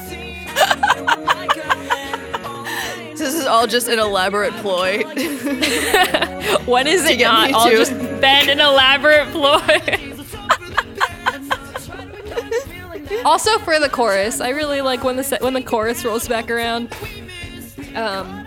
[3.18, 5.03] This is all just an elaborate ploy.
[6.66, 7.53] When is it not?
[7.53, 9.59] All just been an elaborate ploy.
[13.25, 16.51] Also for the chorus, I really like when the se- when the chorus rolls back
[16.51, 16.92] around.
[17.94, 18.47] Um,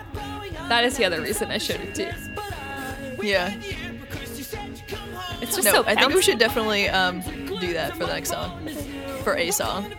[0.68, 2.10] that is the other reason I showed it too.
[3.22, 3.54] yeah.
[5.40, 5.84] It's just No, so.
[5.86, 7.20] I think we should definitely um
[7.60, 8.68] do that for the next song.
[9.24, 9.92] For a song.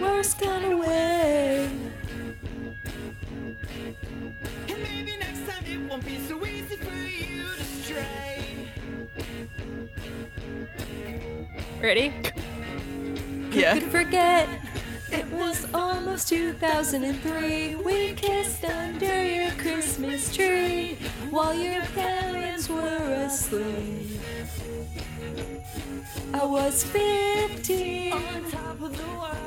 [0.00, 1.70] Worst kind of way.
[11.80, 12.12] Ready?
[13.50, 13.78] Yeah.
[13.78, 14.48] could forget?
[15.12, 20.98] It was almost 2003 we kissed under your christmas tree
[21.30, 24.20] while your parents were asleep.
[26.34, 28.12] I was 15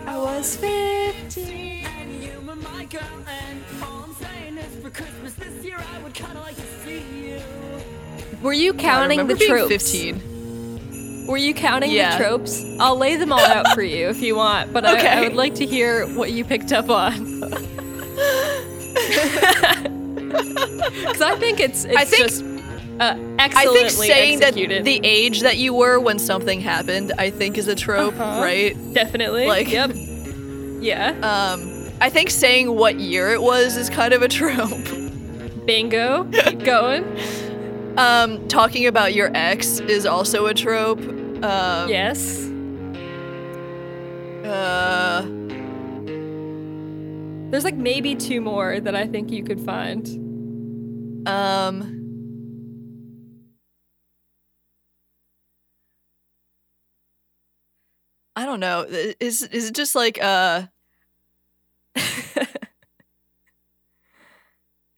[0.05, 3.01] i was 15 And you were my girl.
[3.27, 5.33] And all I'm saying is for Christmas.
[5.33, 7.41] This year, I would kind of like to see you.
[8.41, 9.91] I counting remember the being tropes?
[9.91, 10.38] 15.
[11.29, 12.17] Were you counting Yeah.
[12.17, 12.63] the tropes?
[12.79, 15.53] I'll lay them all out for you if you want, but I, I would like
[15.55, 17.39] to hear what you picked up on.
[20.89, 22.43] Because I think it's it's I think- just
[22.99, 24.79] uh, I think saying executed.
[24.79, 28.41] that the age that you were when something happened, I think is a trope, Uh-huh.
[28.41, 28.75] right?
[28.93, 29.91] definitely like- yep
[30.81, 34.69] yeah Um, I think saying what year it was is kind of a trope.
[35.65, 37.05] bingo keep going
[37.97, 41.01] Um, talking about your ex is also a trope.
[41.43, 42.47] Um, yes
[44.45, 45.21] Uh,
[47.51, 50.07] there's like maybe two more that I think you could find
[51.27, 51.95] um.
[58.35, 58.85] I don't know.
[59.19, 60.67] Is is it just like uh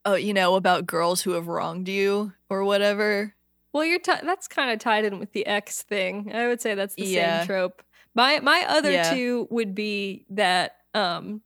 [0.05, 3.33] oh, you know, about girls who have wronged you or whatever?
[3.73, 6.31] Well, you're ti that's kind of tied in with the X thing.
[6.33, 7.39] I would say that's the Yeah.
[7.39, 7.83] same trope.
[8.13, 9.09] My my other Yeah.
[9.09, 11.41] two would be that um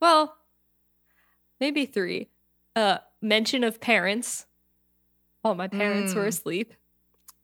[0.00, 0.36] well,
[1.60, 2.28] maybe three.
[2.74, 4.46] Uh mention of parents
[5.42, 6.28] while my parents were Mm.
[6.28, 6.74] asleep.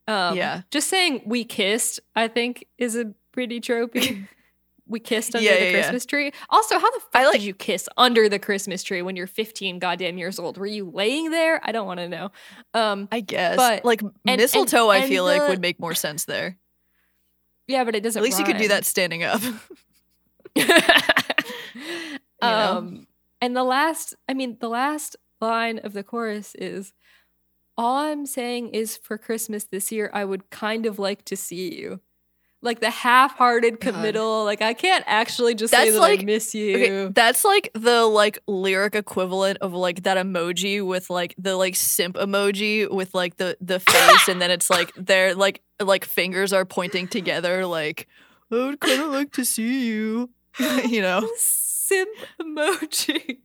[0.09, 0.63] Um Yeah.
[0.71, 4.29] just saying we kissed, I think is a pretty tropey.
[4.93, 5.81] we kissed under Yeah, the yeah, yeah.
[5.81, 6.31] Christmas tree.
[6.51, 9.79] Also, how the fuck like- did you kiss under the Christmas tree when you're 15
[9.81, 10.57] goddamn years old?
[10.59, 11.61] Were you laying there?
[11.65, 12.31] I don't want to know.
[12.75, 13.57] Um, I guess.
[13.57, 16.57] But- like and- mistletoe, I and feel like would make more sense there.
[17.67, 18.21] yeah, but it doesn't.
[18.21, 19.41] At least you could do that standing up.
[20.57, 20.69] know?
[22.43, 23.07] um,
[23.41, 26.93] and the last, I mean, the last line of the chorus is,
[27.77, 31.75] "All I'm saying is, for Christmas this year, I would kind of like to see
[31.79, 32.01] you."
[32.63, 33.95] Like the half-hearted God.
[33.95, 34.45] committal.
[34.45, 36.77] Like I can't actually just say that like- I miss you.
[36.77, 41.75] Okay, that's like the like lyric equivalent of like that emoji with like the like
[41.75, 46.53] simp emoji with like the the face and then it's like their like like fingers
[46.53, 48.07] are pointing together like
[48.53, 50.31] I would kind of like to see you.
[50.87, 51.29] you know.
[51.37, 53.39] Simp emoji.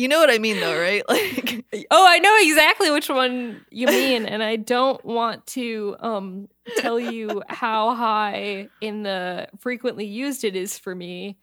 [0.00, 1.02] You know what I mean though, right?
[1.08, 6.48] Like Oh, I know exactly which one you mean, and I don't want to um
[6.78, 11.36] tell you how high in the frequently used it is for me.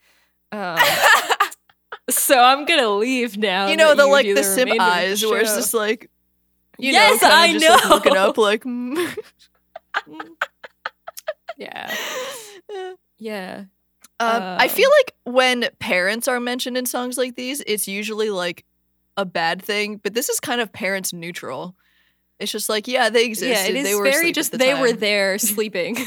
[0.50, 0.76] Um,
[2.10, 3.68] so I'm gonna leave now.
[3.68, 6.10] you know the like do the the eyes where it's just like
[6.78, 8.28] you Yes, know, I just, like, looking know.
[8.30, 9.14] up like mm.
[11.56, 11.94] yeah,
[13.18, 13.64] yeah.
[14.20, 18.30] Um, I feel Um, like when parents are mentioned in songs like these, it's usually
[18.30, 18.64] like
[19.16, 21.76] a bad thing, but this is kind of parents neutral.
[22.40, 23.52] It's just like, yeah, they existed.
[23.54, 25.96] Yeah, it is they were very just the they were there sleeping.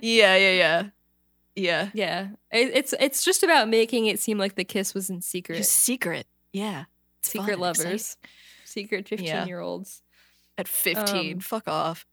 [0.00, 0.82] Yeah, yeah, yeah,
[1.56, 1.88] yeah.
[1.92, 5.56] yeah, it, it's it's just about making it seem like the kiss was in secret.
[5.56, 6.28] Just secret.
[6.52, 6.84] Yeah,
[7.18, 7.84] it's fun secret exciting.
[7.90, 8.16] lovers,
[8.64, 10.02] secret 15 year olds.
[10.56, 11.34] at fifteen.
[11.34, 12.06] Um, Fuck off.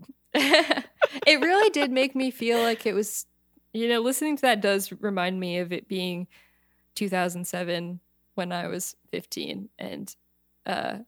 [0.34, 3.24] it really did make me feel like it was,
[3.72, 6.26] you know, listening to that does remind me of it being
[6.94, 8.00] 2007
[8.34, 10.14] when I was 15 and
[10.66, 10.98] uh,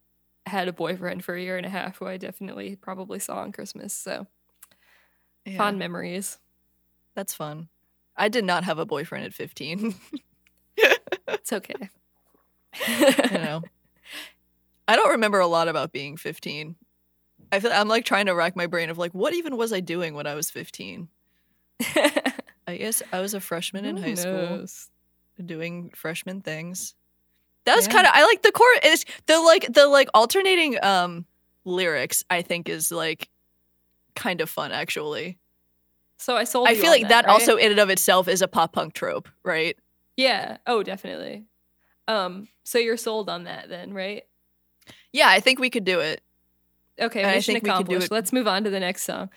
[0.46, 3.52] had a boyfriend for a year and a half who I definitely probably saw on
[3.52, 3.94] Christmas.
[3.94, 4.26] So
[5.44, 6.38] Yeah, fond memories.
[7.14, 7.68] That's fun.
[8.16, 9.94] I did not have a boyfriend at fifteen.
[11.28, 11.90] It's okay.
[12.88, 13.62] you know,
[14.88, 16.76] I don't remember a lot about being fifteen.
[17.50, 19.80] I feel I'm like trying to rack my brain of like what even was I
[19.80, 21.08] doing when I was fifteen.
[22.66, 24.64] I guess I was a freshman in Who high school.
[25.44, 26.94] doing freshman things.
[27.64, 27.92] That was Yeah.
[27.92, 31.26] kind of I like the core is the like the like alternating um
[31.64, 33.28] lyrics I think is like
[34.14, 35.38] kind of fun actually.
[36.18, 36.68] So I sold.
[36.68, 37.32] I feel like that, right?
[37.32, 39.76] also in and of itself is a pop punk trope, right?
[40.16, 40.58] Yeah.
[40.66, 41.44] Oh, definitely.
[42.06, 42.48] Um.
[42.64, 44.22] So you're sold on that then, right?
[45.12, 46.20] Yeah, I think we could do it.
[47.00, 47.24] Okay.
[47.24, 48.06] I Mission think we could do accomplished.
[48.06, 48.14] it.
[48.14, 49.30] Let's move on to the next song.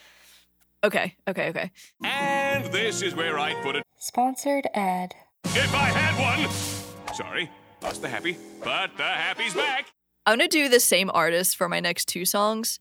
[0.86, 1.71] Okay, okay, okay.
[2.04, 5.15] And this is where I'd put it Sponsored ad.
[5.43, 7.15] if I had one.
[7.15, 7.50] Sorry,
[7.82, 9.88] lost the happy, but the happy's back.
[10.28, 12.80] I'm gonna do the same artist for my next two songs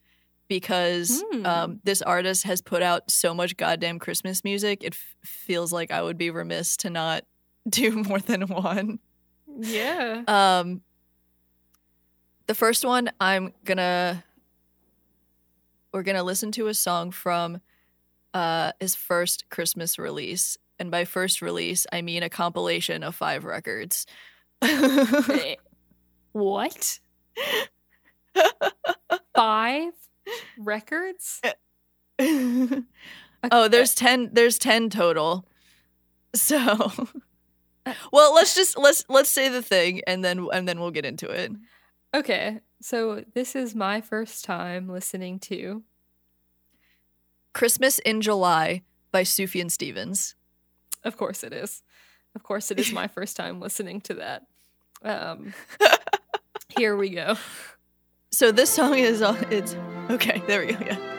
[0.48, 1.46] because Hmm.
[1.46, 4.82] um, this artist has put out so much goddamn Christmas music.
[4.84, 7.24] It f- feels like I would be remiss to not
[7.68, 8.98] do more than one.
[9.46, 10.22] Yeah.
[10.26, 10.82] Um,
[12.48, 14.24] the first one, I'm gonna
[15.92, 17.60] we're gonna listen to a song from
[18.34, 23.44] uh, his first Christmas release, and by first release, I mean a compilation of five
[23.44, 24.06] records.
[26.34, 26.98] What?
[29.36, 29.92] Five
[30.58, 31.40] records?
[32.18, 34.30] oh, there's ten.
[34.32, 35.46] There's ten total.
[36.34, 36.58] So,
[38.12, 41.28] well, let's just let's let's say the thing, and then and then we'll get into
[41.30, 41.52] it.
[42.12, 42.58] Okay.
[42.82, 45.84] So this is my first time listening to.
[47.54, 50.34] "Christmas in July" by Sufjan Stevens.
[51.02, 51.82] Of course it is.
[52.34, 54.42] Of course it is my first time listening to that.
[55.02, 55.54] Um,
[56.76, 57.36] here we go.
[58.30, 59.46] So this song is on.
[59.50, 59.76] It's
[60.10, 60.42] okay.
[60.46, 60.84] There we go.
[60.84, 61.14] Yeah.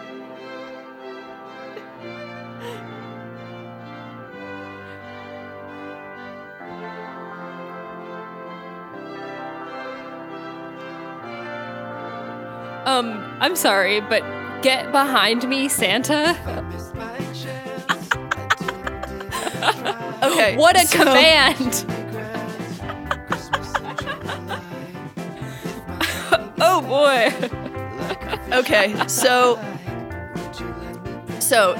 [12.86, 14.22] Um, I'm sorry, but
[14.62, 16.36] get behind me, Santa.
[20.24, 20.56] Okay.
[20.58, 21.86] What a so- command!
[26.62, 27.32] oh boy.
[28.56, 29.56] Okay, so
[31.40, 31.76] so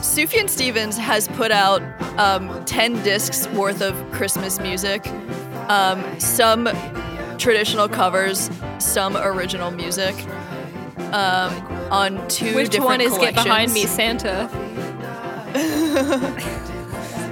[0.00, 1.82] Sufjan Stevens has put out
[2.18, 5.06] um, ten discs worth of Christmas music,
[5.68, 6.68] um, some
[7.38, 10.14] traditional covers, some original music,
[11.12, 11.52] um,
[11.90, 13.84] on two Which one is get behind me.
[13.86, 14.48] Santa?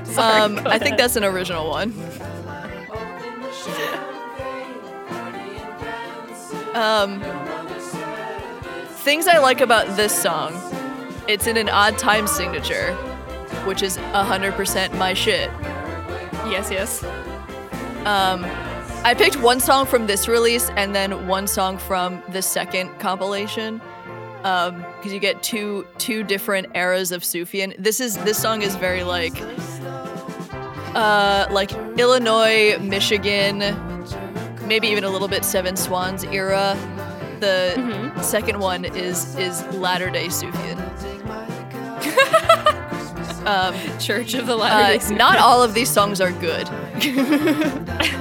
[0.04, 1.92] Sorry, Um, I think that's an original one.
[6.74, 7.20] Um,
[9.04, 10.52] things I like about this song,
[11.28, 12.94] it's in an odd time signature.
[13.64, 15.50] which is 100% my shit.
[16.48, 17.04] Yes, yes.
[18.06, 18.44] Um,
[19.08, 23.80] I picked one song from this release and then one song from the second compilation.
[24.44, 27.74] Um, because you get two two different eras of Sufjan.
[27.78, 29.32] This is this song is very like
[30.94, 33.60] uh like Illinois, Michigan,
[34.66, 36.76] maybe even a little bit Seven Swans era.
[37.40, 40.76] The second one is is latter day Sufjan.
[43.46, 46.68] um, Church of the uh, Latter-day not all of these songs are good.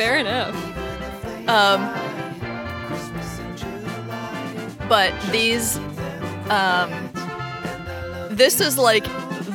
[0.00, 0.54] Fair enough.
[1.46, 1.92] Um,
[4.88, 5.76] but these,
[6.48, 6.90] um,
[8.30, 9.04] this is like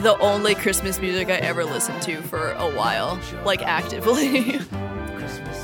[0.04, 4.60] the only Christmas music I ever listened to for a while, like actively.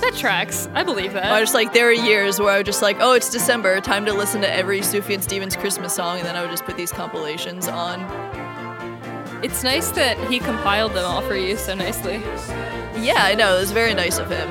[0.02, 0.68] That tracks.
[0.74, 1.26] I believe that.
[1.32, 4.04] I was like, there were years where I was just like, oh, it's December, time
[4.08, 6.92] to listen to every Sufjan Stevens Christmas song, and then I would just put these
[6.92, 8.02] compilations on.
[9.44, 12.24] It's nice that he compiled them all for you so nicely.
[12.98, 14.50] Yeah, I know, it was very nice of him.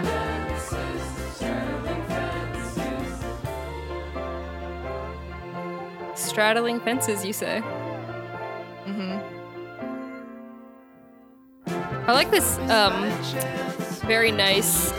[6.16, 7.62] Straddling fences, you say?
[8.86, 9.18] Mm-hmm.
[12.08, 13.10] I like this um,
[14.06, 14.92] very nice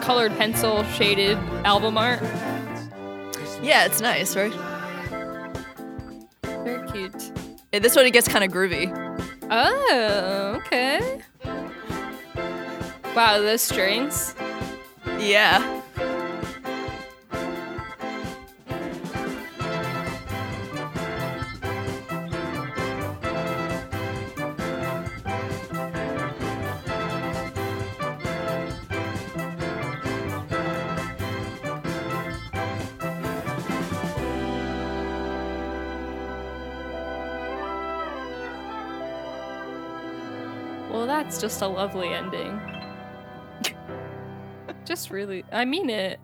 [0.00, 2.22] colored pencil shaded album art.
[3.62, 4.52] Yeah, it's nice, right?
[6.42, 7.32] Very cute.
[7.72, 8.92] Yeah, this one it gets kind of groovy.
[9.50, 11.20] Oh, okay.
[13.14, 14.34] Wow, those strings.
[15.20, 15.82] Yeah.
[40.90, 42.73] Well, that's just a lovely ending.
[44.94, 46.20] Just really, I mean it.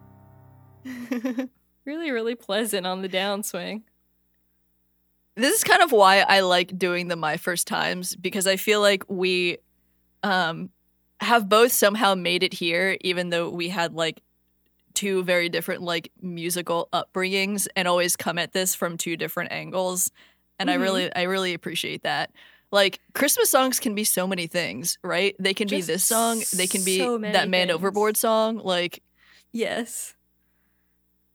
[1.84, 3.82] really, really pleasant on the downswing.
[5.36, 8.80] this is kind of why I like doing the my first times because I feel
[8.80, 9.58] like we
[10.22, 10.70] um
[11.20, 14.22] have both somehow made it here even though we had like
[14.94, 20.12] two very different like musical upbringings and always come at this from two different angles
[20.60, 20.72] and Mhm.
[20.72, 22.30] I really I really appreciate that.
[22.72, 25.34] Like Christmas songs can be so many things, right?
[25.38, 27.74] They can be this song, they can be so that man things.
[27.74, 29.02] overboard song, like
[29.52, 30.14] Yes.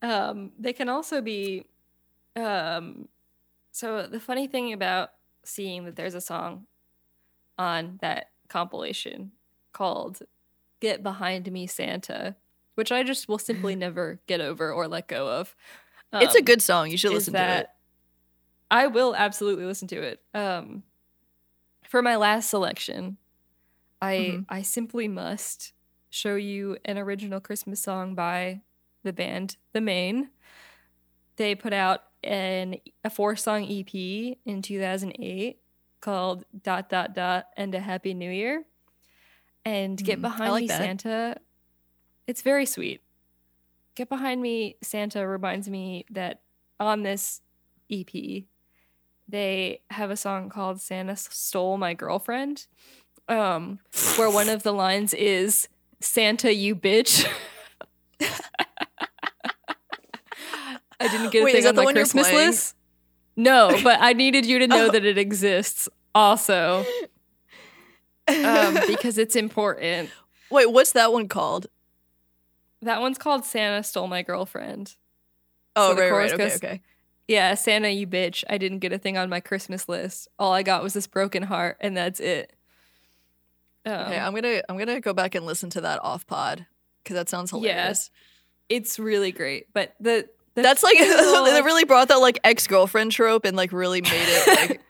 [0.01, 1.65] Um, they can also be
[2.35, 3.07] um
[3.71, 5.09] so the funny thing about
[5.43, 6.65] seeing that there's a song
[7.57, 9.31] on that compilation
[9.73, 10.19] called
[10.79, 12.35] Get Behind Me Santa,
[12.75, 15.55] which I just will simply never get over or let go of.
[16.13, 16.89] it's a um, good song.
[16.89, 17.67] You should listen to it.
[18.71, 20.21] I will absolutely listen to it.
[20.33, 20.83] Um,
[21.89, 23.17] for my last selection,
[24.01, 24.45] I Mhm.
[24.49, 25.73] I simply must
[26.09, 28.61] show you an original Christmas song by
[29.03, 30.29] the band The Maine.
[31.37, 35.61] They put out an a four song EP in 2008
[36.01, 38.65] called dot dot dot and a happy new year.
[39.63, 40.77] And Get Mm, Behind like Me that.
[40.77, 41.37] Santa.
[42.27, 43.01] It's very sweet.
[43.95, 46.41] Get Behind Me Santa reminds me that
[46.79, 47.41] on this
[47.89, 48.47] EP,
[49.27, 52.67] they have a song called Santa Stole My Girlfriend,
[53.27, 53.79] um,
[54.17, 55.67] where one of the lines is
[55.99, 57.27] Santa, you bitch.
[60.99, 62.75] I didn't get a Wait, thing on the my Christmas list.
[63.35, 64.91] No, but I needed you to know Oh.
[64.91, 66.85] that it exists also
[68.27, 70.09] um, because it's important.
[70.49, 71.67] Wait, what's that one called?
[72.81, 74.95] That one's called Santa Stole My Girlfriend.
[75.75, 76.33] Oh, the right, right.
[76.33, 76.81] Okay, goes- okay.
[77.27, 78.43] Yeah, Santa, you bitch.
[78.49, 80.27] I didn't get a thing on my Christmas list.
[80.37, 82.53] All I got was this broken heart, and that's it.
[83.85, 86.65] Um, Okay, I'm gonna I'm gonna go back and listen to that off pod
[87.03, 88.09] because that sounds hilarious.
[88.69, 89.67] it's really great.
[89.73, 93.71] But the, the That's like they really brought that like ex girlfriend trope and like
[93.71, 94.81] really made it like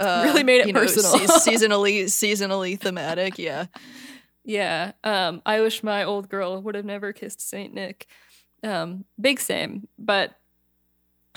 [0.00, 1.12] uh, Really made it you know, personal.
[1.18, 3.38] se- seasonally seasonally thematic.
[3.38, 3.66] Yeah,
[4.44, 4.92] Yeah.
[5.04, 8.06] Um, I wish my old girl would have never kissed Saint Nick.
[8.64, 9.86] Um, big same.
[9.98, 10.34] But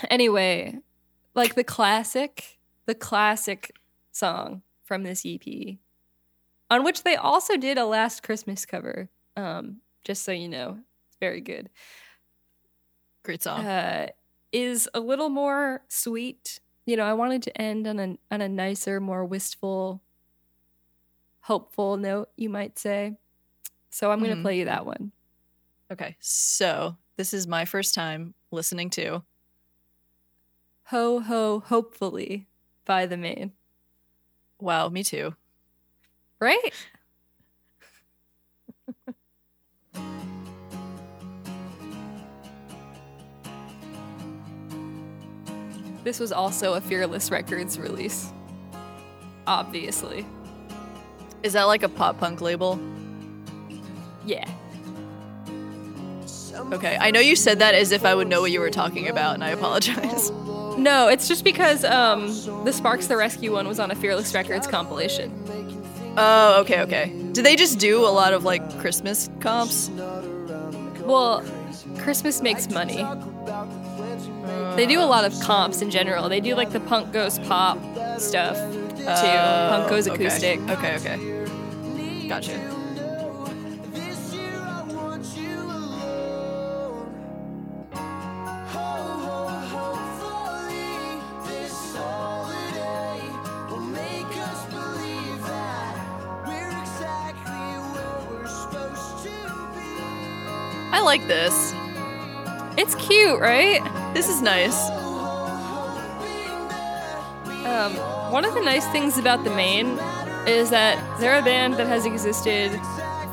[0.10, 0.80] anyway,
[1.36, 3.72] like the classic, the classic
[4.12, 5.78] song from this EP,
[6.70, 9.10] on which they also did a last Christmas cover.
[9.36, 11.70] Um, just so you know, it's very good.
[13.24, 13.66] great song.
[13.66, 14.08] Uh,
[14.52, 16.60] is a little more sweet.
[16.86, 20.02] You know, I wanted to end on a on a nicer, more wistful,
[21.42, 23.18] hopeful note, you might say.
[23.90, 25.12] So I'm going to play you that one.
[25.92, 29.24] okay, so this is my first time listening to.
[30.92, 32.48] Ho ho hopefully
[32.86, 33.52] by the Maine.
[34.62, 35.36] Wow, me too.
[36.40, 36.72] Right?
[46.06, 48.32] this was also a Fearless Records release.
[49.46, 50.26] Obviously.
[51.44, 52.80] Is that like a pop punk label?
[54.26, 54.50] Yeah.
[56.56, 59.10] Okay, I know you said that as if I would know what you were talking
[59.10, 60.32] about, and I apologize.
[60.78, 62.28] No, it's just because um,
[62.64, 65.32] the Sparks the Rescue one was on a Fearless Records compilation.
[66.18, 67.14] Oh, okay, okay.
[67.34, 69.90] Do they just do a lot of like Christmas comps?
[71.04, 71.44] Well,
[72.00, 73.04] Christmas makes money.
[74.76, 76.30] They do a lot of comps in general.
[76.30, 77.78] They do like the punk goes pop
[78.20, 79.04] stuff too.
[79.06, 80.26] punk goes Oh, okay.
[80.26, 80.60] acoustic.
[80.70, 82.28] Okay, okay.
[82.28, 82.77] Gotcha.
[101.18, 101.74] Like this.
[102.78, 103.82] It's cute, right?
[104.14, 104.88] This is nice.
[107.66, 107.94] Um,
[108.32, 109.98] one of the nice things about the Maine
[110.48, 112.70] is that they're a band that has existed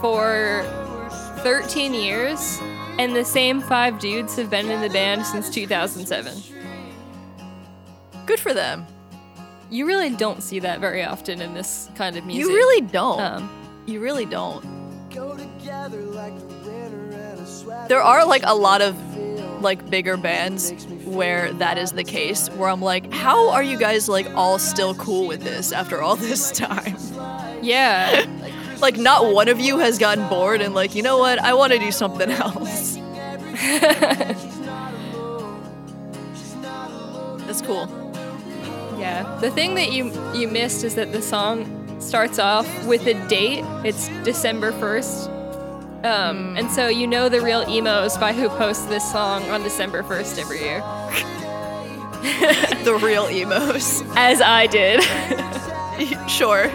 [0.01, 0.62] for
[1.43, 2.59] 13 years,
[2.99, 6.39] and the same five dudes have been in the band since 2007.
[8.24, 8.87] Good for them.
[9.68, 12.49] You really don't see that very often in this kind of music.
[12.49, 13.20] You really don't.
[13.20, 13.51] Um,
[13.85, 14.64] You really don't.
[17.89, 18.97] There are like a lot of
[19.62, 20.73] like bigger bands
[21.05, 24.95] where that is the case where I'm like, how are you guys like all still
[24.95, 26.97] cool with this after all this time?
[27.62, 28.27] yeah.
[28.81, 31.39] Like not one of you has gotten bored and like, you know what?
[31.39, 32.97] I want to do something else.
[37.47, 37.89] That's cool.
[38.99, 39.39] Yeah.
[39.41, 43.65] The thing that you you missed is that the song starts off with a date.
[43.85, 45.34] It's December 1st.
[46.05, 50.02] Um, and so you know the real emos by who posts this song on December
[50.02, 50.80] 1st every year.
[52.84, 54.02] The real emos.
[54.16, 55.02] As I did.
[56.30, 56.70] sure.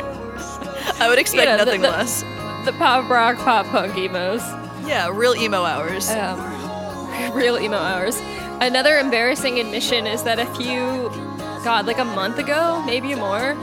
[1.00, 2.22] I would expect Yeah, the- nothing the- less.
[2.66, 4.42] the pop rock, pop punk emos.
[4.88, 6.10] Yeah, real emo hours.
[6.10, 6.40] Um,
[7.34, 8.18] real emo hours.
[8.62, 11.10] Another embarrassing admission is that a few,
[11.64, 13.54] God, like a month ago, maybe more,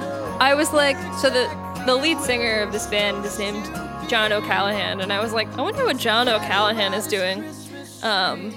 [0.41, 1.49] I was like, so the
[1.87, 3.65] the lead singer of this band is named
[4.09, 7.45] John O'Callaghan, and I was like, I wonder what John O'Callaghan is doing.
[8.03, 8.53] Um,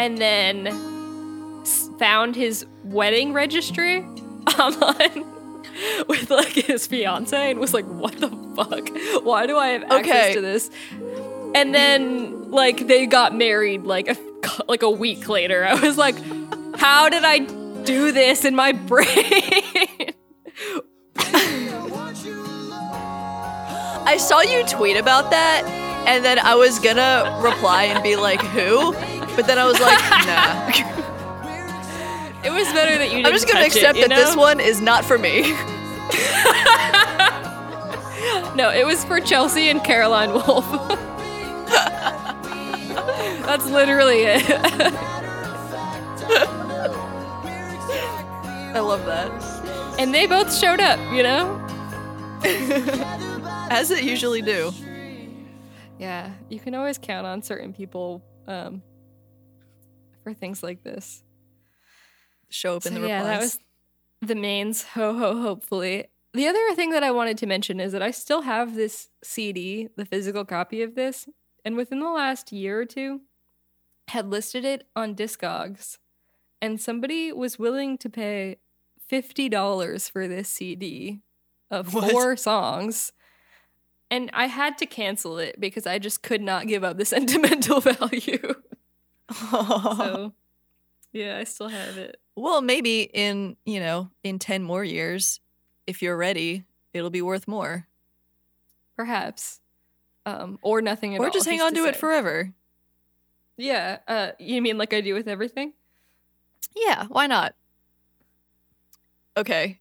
[0.00, 1.64] and then
[1.98, 3.98] found his wedding registry
[4.58, 5.24] online
[6.08, 8.88] with like his fiance, and was like, what the fuck?
[9.24, 10.34] Why do I have access Okay.
[10.34, 10.70] to this?
[11.54, 14.16] And then like they got married like a
[14.68, 15.64] like a week later.
[15.64, 16.16] I was like,
[16.76, 17.38] how did I
[17.84, 19.06] do this in my brain?
[24.06, 25.64] I saw you tweet about that,
[26.06, 28.92] and then I was gonna reply and be like, "Who?"
[29.36, 30.70] But then I was like, "Nah."
[32.44, 34.60] it was better that you didn't I'm just gonna it, accept you that this one
[34.60, 35.54] is not for me.
[38.54, 40.64] No, it was for Chelsea and Caroline Wolf.
[43.44, 44.44] That's literally it.
[48.74, 49.30] I love that,
[49.98, 51.60] And they both showed up, you know?
[53.70, 54.72] As it usually do.
[55.98, 58.82] Yeah, you can always count on certain people um,
[60.22, 61.22] for things like this.
[62.50, 63.58] Show up in So, the yeah, that was
[64.20, 64.82] the Maine's.
[64.94, 65.40] Ho ho.
[65.42, 69.08] Hopefully, the other thing that I wanted to mention is that I still have this
[69.22, 71.28] CD, the physical copy of this,
[71.64, 73.22] and within the last year or two,
[74.08, 75.98] had listed it on Discogs,
[76.60, 78.58] and somebody was willing to pay
[79.08, 81.22] fifty dollars for this CD
[81.70, 82.10] of What?
[82.10, 83.12] four songs.
[84.14, 87.80] And I had to cancel it because I just could not give up the sentimental
[87.80, 88.54] value.
[89.50, 90.32] so,
[91.12, 92.20] yeah, I still have it.
[92.36, 95.40] well, maybe in you know in ten more years,
[95.88, 96.62] if you're ready,
[96.92, 97.88] it'll be worth more.
[98.94, 99.60] Perhaps.
[100.26, 101.26] Um, or nothing at all.
[101.26, 102.52] or just hang on to it forever.
[103.56, 103.98] Yeah.
[104.06, 105.72] Uh, you mean like I do with everything?
[106.76, 107.56] Yeah, why not?
[109.36, 109.80] Okay.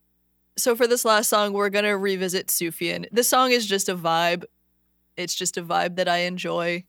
[0.58, 3.06] So for this last song, we're gonna revisit Sufjan.
[3.12, 4.44] This song is just a vibe.
[5.18, 6.84] It's just a vibe that I enjoy.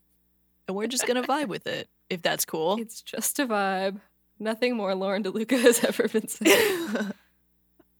[0.67, 2.77] And we're just gonna vibe with it, if that's cool.
[2.79, 3.99] It's just a vibe.
[4.37, 6.49] Nothing more Lauren DeLuca has ever been saying.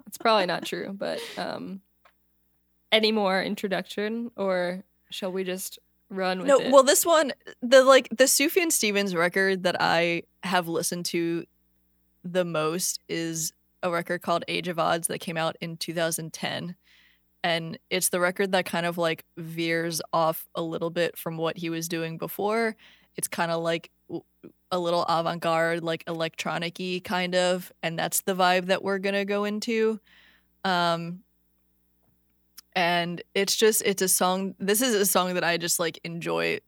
[0.08, 1.82] it's probably not true, but um,
[2.92, 6.72] any more introduction, or shall we just run with no, it?
[6.72, 11.46] well this one the like the Sufjan Stevens record that I have listened to
[12.24, 13.54] the most is
[13.86, 16.76] a record called Age of Adz that came out in 2010.
[17.44, 21.58] And it's the record that kind of like veers off a little bit from what
[21.58, 22.76] he was doing before.
[23.16, 23.92] It's kind of like
[24.72, 27.72] a little avant garde, like electronic kind of.
[27.84, 30.00] And that's the vibe that we're going to go into.
[30.64, 31.20] Um,
[32.76, 34.56] and it's just, it's a song.
[34.60, 36.60] This is a song that I just like enjoy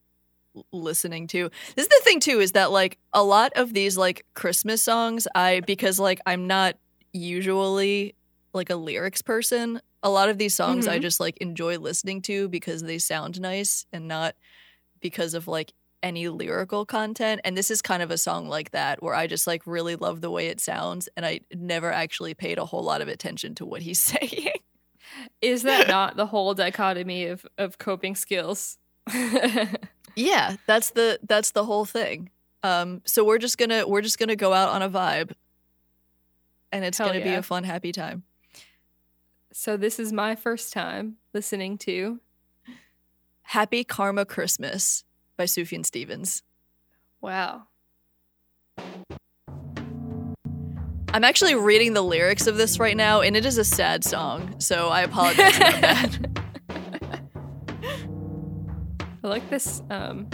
[0.72, 1.50] listening to.
[1.76, 5.28] This is the thing too is that like a lot of these like Christmas songs
[5.36, 6.78] I because like I'm not
[7.14, 8.16] usually
[8.54, 9.82] like a lyrics person.
[10.04, 11.02] A lot of these songs I Mhm.
[11.02, 14.36] just like enjoy listening to because they sound nice and not
[15.02, 17.42] because of like any lyrical content.
[17.44, 20.22] And this is kind of a song like that where I just like really love
[20.22, 23.66] the way it sounds and I never actually paid a whole lot of attention to
[23.66, 24.52] what he's saying.
[25.42, 28.78] Is that not the whole dichotomy of of coping skills?
[30.16, 32.32] Yeah, that's the that's the whole thing.
[32.64, 35.34] Um, so we're just gonna we're just gonna go out on a vibe,
[36.72, 38.24] and it's gonna be a fun, happy time.
[39.52, 42.20] so this is my first time listening to.
[43.42, 45.04] Happy Karma Christmas
[45.38, 46.44] by Sufjan Stevens.
[47.22, 47.64] Wow.
[51.14, 54.60] I'm actually reading the lyrics of this right now, and it is a sad song.
[54.60, 56.20] So I apologize about that.
[59.24, 60.28] I like this um,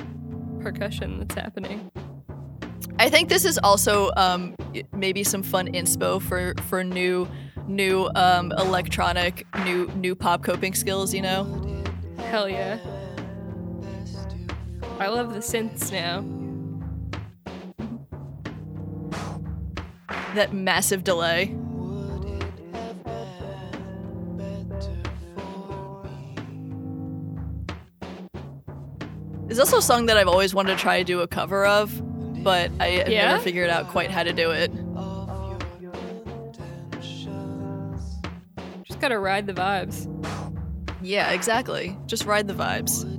[0.61, 1.91] percussion that's happening.
[2.99, 4.55] I think this is also um,
[4.91, 7.27] maybe some fun inspo for for new
[7.67, 11.13] new um, electronic new new pop coping skills.
[11.13, 11.83] You know.
[12.17, 12.79] Hell yeah.
[14.99, 16.23] I love the synths now.
[20.35, 21.55] that massive delay.
[29.45, 32.01] There's also a song that I've always wanted to try to do a cover of,
[32.43, 33.27] but I have Yeah?
[33.31, 34.71] never figured out quite how to do it.
[38.83, 40.07] Just gotta ride the vibes.
[41.01, 41.97] Yeah, exactly.
[42.05, 43.09] Just ride the vibes.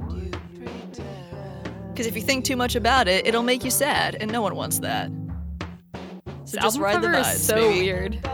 [1.88, 4.56] Because if you think too much about it, it'll make you sad, and no one
[4.56, 5.10] wants that.
[6.44, 7.34] So just ride the vibes.
[7.34, 7.80] is so baby.
[7.82, 8.28] weird.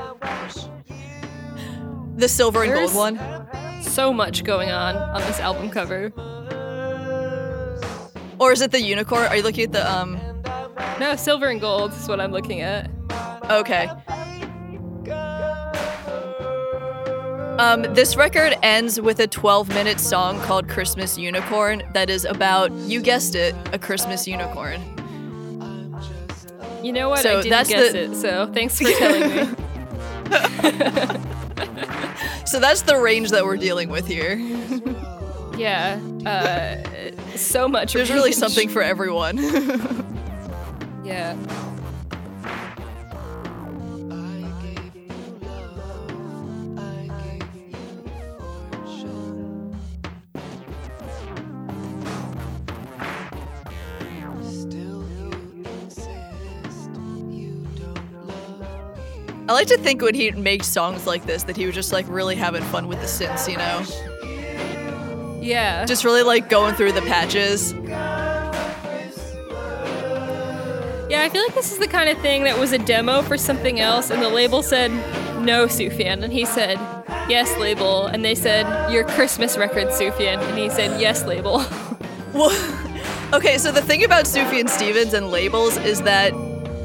[2.17, 3.21] The silver and gold one.
[3.83, 6.13] So much going on on this album cover.
[8.39, 9.27] Or is it the unicorn?
[9.27, 10.19] Are you looking at the um
[10.99, 12.91] No, silver and gold is what I'm looking at.
[13.51, 13.89] Okay.
[17.59, 22.73] Um, this record ends with a 12 minute song called Christmas Unicorn that is about,
[22.73, 24.81] you guessed it, a Christmas unicorn.
[26.83, 27.19] You know what?
[27.21, 29.49] So I didn't guess the- it, so thanks for telling me.
[32.47, 34.37] So that's the range that we're dealing with here.
[35.59, 36.01] Yeah.
[36.25, 36.77] Uh,
[37.37, 37.93] so much.
[37.93, 39.37] There's really something for everyone.
[41.03, 41.37] Yeah.
[59.49, 62.07] I like to think when he makes songs like this that he was just like
[62.09, 65.41] really having fun with the synths, you know?
[65.43, 65.85] Yeah.
[65.87, 67.75] Just really like going through the patches.
[71.11, 73.37] Yeah, I feel like this is the kind of thing that was a demo for
[73.37, 74.93] something else, and the label said,
[75.45, 76.23] no, Sufjan.
[76.23, 76.79] And he said,
[77.29, 78.07] yes, label.
[78.07, 80.39] And they said, your Christmas record, Sufjan.
[80.41, 81.65] And he said, yes, label.
[82.33, 82.53] Well,
[83.35, 86.33] okay, so the thing about Sufjan Stevens and labels is that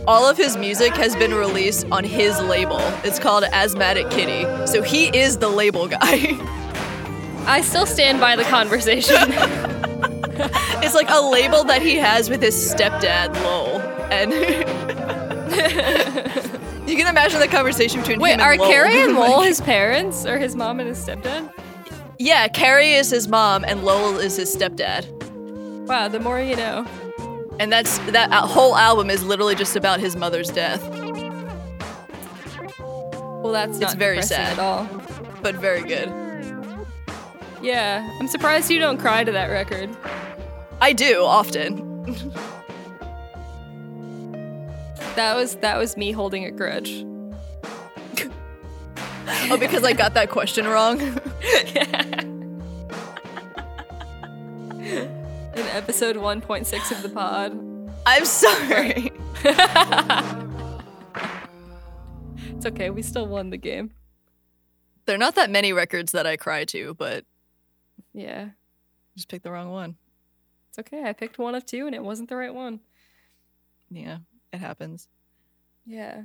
[0.08, 2.80] all of his music has been released on his label.
[3.04, 4.44] It's called Asthmatic Kitty.
[4.66, 6.00] So he is the label guy.
[7.46, 9.18] I still stand by the conversation.
[10.82, 13.85] it's like a label that he has with his stepdad, Lowell.
[14.12, 14.32] And
[16.90, 18.70] you can imagine the conversation between Wait, him are Lowell.
[18.70, 20.26] Carrie and Lowell his parents?
[20.26, 21.52] Or his mom and his stepdad?
[22.18, 25.06] Yeah, Carrie is his mom and Lowell is his stepdad.
[25.88, 26.86] Wow, the more you know.
[27.60, 30.82] And that's that whole album is literally just about his mother's death,
[32.80, 34.54] Well, that's It's not very sad.
[34.54, 34.88] at all.
[35.42, 36.12] but very good.
[37.62, 39.90] Yeah, I'm surprised you don't cry to that record.
[40.82, 41.84] I do often.
[45.16, 47.06] That was that was me holding a grudge.
[49.50, 51.00] Oh, because I got that question wrong.
[51.02, 51.18] In
[55.74, 57.58] episode 1.6 of the pod.
[58.06, 59.12] I'm sorry.
[62.58, 63.92] It's okay, we still won the game.
[65.06, 67.26] There are not that many records that I cry to, but
[68.14, 68.50] Yeah.
[69.16, 69.98] just picked the wrong one.
[70.70, 71.04] It's okay.
[71.04, 72.80] I picked one of two and it wasn't the right one.
[73.92, 74.20] Yeah,
[74.56, 75.08] it happens.
[75.86, 76.24] Yeah.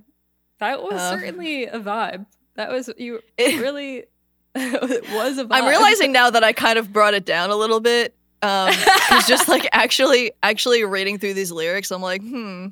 [0.59, 2.27] That was Um, certainly a vibe.
[2.57, 4.05] That was you It- really
[4.55, 5.49] it was a vibe.
[5.53, 8.15] I'm realizing now that I kind of brought it down a little bit.
[8.43, 8.73] Um,
[9.09, 12.69] 'cause just like actually, actually reading through these lyrics, I'm like, hmm,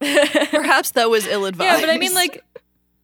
[0.00, 1.80] perhaps that was ill advised.
[1.80, 2.42] Yeah, but I mean like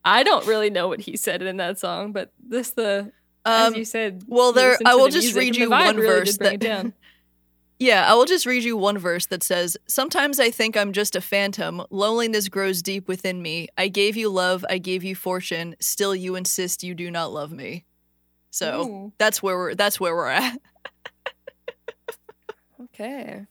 [0.03, 3.11] I don't really know what he said in that song, but this the
[3.45, 4.23] as um, you said.
[4.27, 6.93] well, there- I will the just read you one really verse did bring it that-.
[7.79, 11.15] Yeah, I will just read you one verse that says, Sometimes I think I'm just
[11.15, 11.83] a phantom.
[11.91, 13.67] Loneliness grows deep within me.
[13.77, 15.75] I gave you love, I gave you fortune.
[15.79, 17.85] Still, you insist you do not love me.
[18.49, 19.13] So Ooh.
[19.19, 20.59] that's where we're that's where we're at.
[22.99, 23.45] Okay.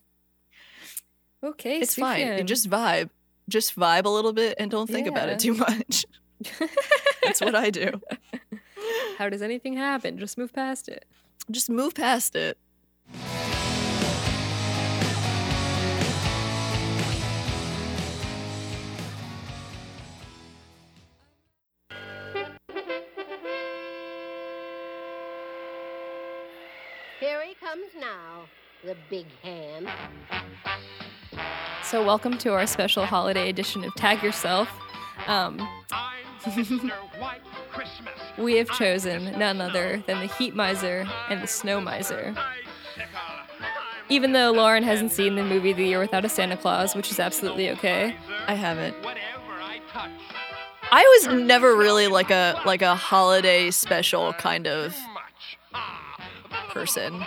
[1.43, 2.45] Okay, It's fine.
[2.47, 3.09] Just vibe.
[3.47, 6.05] Just vibe a little bit and don't think about it too much.
[7.23, 8.01] That's what I do.
[9.17, 10.17] How does anything happen?
[10.17, 11.05] Just move past it.
[11.49, 12.57] Just move past it.
[27.67, 28.45] Comes now,
[28.85, 29.89] the big hand.
[31.83, 34.69] So, welcome to our special holiday edition of Tag Yourself.
[35.27, 35.67] Um,
[38.37, 42.33] we have chosen none other than the Heat Miser and the Snow Miser.
[44.07, 47.19] Even though Lauren hasn't seen the movie The Year Without a Santa Claus, which is
[47.19, 48.15] absolutely okay.
[48.47, 48.95] I haven't.
[50.89, 54.95] I was never really like a like a holiday special kind of
[56.69, 57.25] person.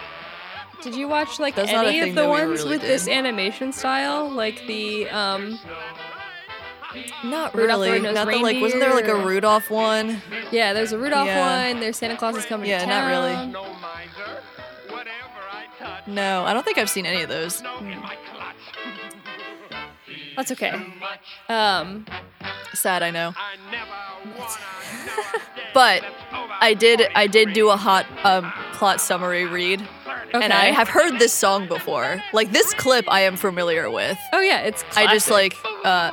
[0.83, 4.31] Did you watch like That's any of the ones really with this animation style?
[4.31, 5.59] Like the um
[7.24, 8.01] Not Rudolph really.
[8.01, 10.22] Not the like wasn't there like a Rudolph one?
[10.51, 11.68] yeah, there's a Rudolph Yeah.
[11.72, 13.55] one, there's Santa Claus is coming Yeah, to not really.
[16.07, 17.62] No, I don't think I've seen any of those.
[20.37, 20.72] That's okay.
[21.49, 22.07] Um
[22.74, 23.35] Sad, I know.
[25.72, 26.03] But
[26.61, 29.81] I did I did do a hot um, plot summary read,
[30.33, 32.23] and I have heard this song before.
[32.33, 34.18] Like this clip, I am familiar with.
[34.33, 35.55] Oh yeah, it's I just like
[35.85, 36.11] uh,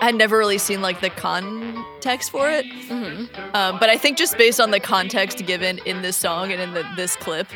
[0.00, 2.66] I had never really seen like the context for it.
[2.66, 3.56] Mm-hmm.
[3.56, 6.74] Um, but I think just based on the context given in this song and in
[6.74, 7.48] the, this clip,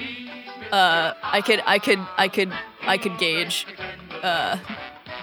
[0.72, 2.52] uh, I could I could I could
[2.82, 3.66] I could gauge
[4.22, 4.58] uh,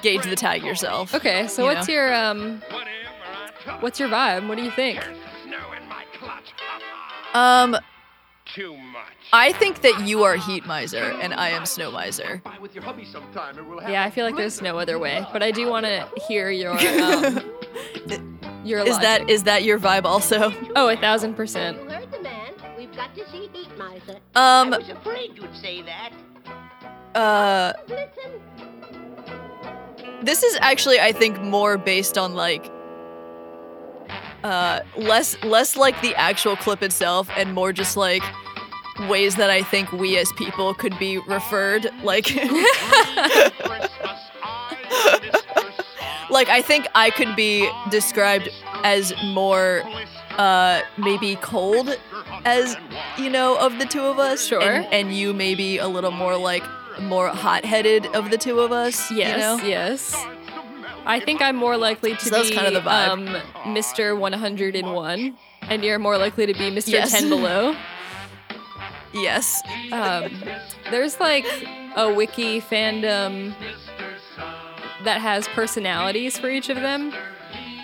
[0.01, 1.13] gauge the tag yourself.
[1.13, 1.93] Okay, so you what's know.
[1.93, 2.61] your um
[3.79, 4.47] what's your vibe?
[4.47, 5.05] What do you think?
[7.33, 7.77] Um,
[9.31, 12.41] I think that you are Heat Miser and I am Snow Miser.
[12.45, 16.71] Yeah, I feel like there's no other way, but I do want to hear your
[17.03, 19.29] um your Is that logic.
[19.29, 20.53] is that your vibe also?
[20.75, 21.81] Oh, a thousand percent.
[21.81, 22.53] You heard the man.
[22.77, 24.17] We've got to see Heat Miser.
[24.35, 26.11] Um, I was afraid you'd say that.
[27.15, 27.73] uh,
[30.21, 32.69] this is actually I think more based on like
[34.43, 38.23] uh less less like the actual clip itself and more just like
[39.09, 42.33] ways that I think we as people could be referred like
[46.29, 48.49] like I think I could be described
[48.83, 49.83] as more
[50.37, 51.97] uh maybe cold
[52.45, 52.77] as
[53.17, 54.61] you know of the two of us Sure.
[54.61, 56.63] and, and you maybe a little more like
[57.01, 60.15] more hot-headed of the two of us Yes, you know yes.
[61.05, 63.07] I think I'm more likely to So be kind of the vibe.
[63.09, 63.27] um
[63.75, 64.17] Mr.
[64.17, 66.89] 101 and you're more likely to be Mr.
[66.91, 67.11] Yes.
[67.11, 67.75] 10 below.
[69.13, 70.31] yes Um,
[70.91, 71.45] there's like
[71.95, 73.53] a wiki fandom
[75.03, 77.13] that has personalities for each of them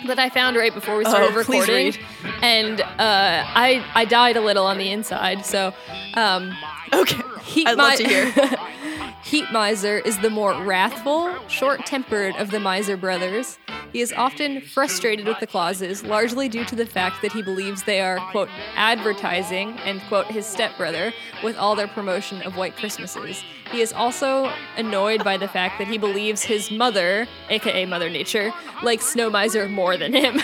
[0.08, 1.94] that I found right before we started Oh, recording,
[2.42, 5.46] and uh, I I died a little on the inside.
[5.46, 5.74] So,
[6.16, 6.54] um,
[6.94, 8.32] okay Heat I'd love Mi- to hear.
[9.24, 13.58] Heat Miser is the more wrathful, short-tempered of the Miser brothers.
[13.92, 17.84] He is often frustrated with the Clauses, largely due to the fact that he believes
[17.84, 21.12] they are, quote, advertising, and, quote, his stepbrother
[21.44, 23.44] with all their promotion of white Christmases.
[23.72, 28.54] He is also annoyed by the fact that he believes his mother, aka Mother Nature,
[28.84, 30.40] likes Snow Miser more than him.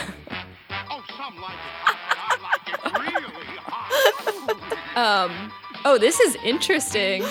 [4.95, 5.51] um,
[5.85, 7.23] oh, this is interesting.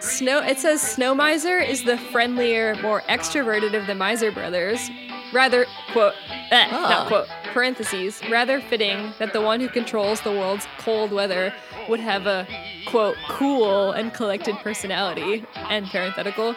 [0.00, 0.38] Snow.
[0.40, 4.90] It says Snow Miser is the friendlier, more extroverted of the Miser brothers.
[5.32, 6.14] Rather, quote,
[6.50, 6.88] eh, Ah.
[6.90, 8.20] not quote, parentheses.
[8.30, 11.54] Rather fitting that the one who controls the world's cold weather
[11.88, 12.46] would have a
[12.86, 15.42] quote cool and collected personality.
[15.70, 16.54] End parenthetical.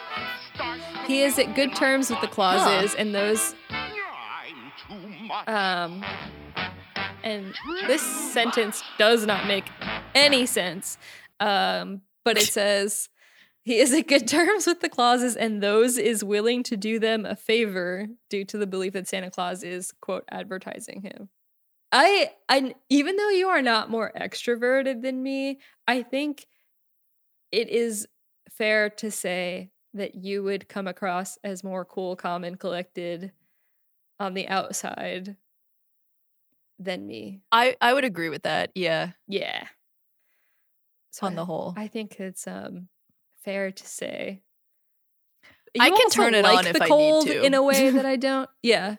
[1.06, 3.54] He is at good terms with the Clauses and those.
[5.46, 6.04] Um.
[7.22, 7.54] And
[7.86, 9.64] this sentence does not make
[10.14, 10.98] any sense.
[11.38, 13.08] Um, but it says
[13.62, 17.24] He is at good terms with the Clauses, and those is willing to do them
[17.26, 21.28] a favor due to the belief that Santa Claus is quote advertising him.
[21.92, 25.58] I, I, even though you are not more extroverted than me,
[25.88, 26.46] I think
[27.50, 28.06] it is
[28.48, 33.32] fair to say that you would come across as more cool, calm, and collected
[34.20, 35.36] on the outside
[36.78, 37.40] than me.
[37.50, 38.70] I I would agree with that.
[38.74, 39.66] Yeah, Yeah.
[41.10, 41.74] So on I- the whole.
[41.76, 42.88] I think it's um
[43.44, 44.42] fair to say.
[45.78, 47.42] I can turn it like on if I need to.
[47.44, 48.50] in a way that I don't.
[48.62, 48.96] Yeah.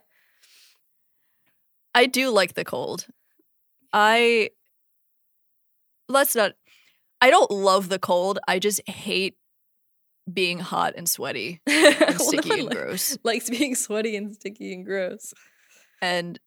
[1.93, 3.07] I do like the cold.
[3.91, 4.51] I
[6.07, 6.53] let's not
[7.19, 8.39] I don't love the cold.
[8.47, 9.35] I just hate
[10.31, 13.17] being hot and sweaty and Well, no sticky and gross.
[13.23, 15.33] Likes being sweaty and sticky and gross.
[16.01, 16.39] And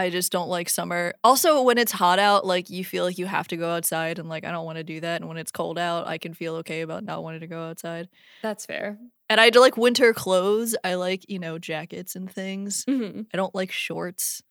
[0.00, 1.12] I just don't like summer.
[1.24, 4.28] Also, when it's hot out, like you feel like you have to go outside and
[4.28, 5.20] like I don't want to do that.
[5.20, 8.08] And when it's cold out, I can feel okay about not wanting to go outside.
[8.42, 8.98] That's fair.
[9.28, 10.76] And I do like winter clothes.
[10.82, 12.84] I like, you know, jackets and things.
[12.86, 13.26] Mhm.
[13.32, 14.42] I don't like shorts.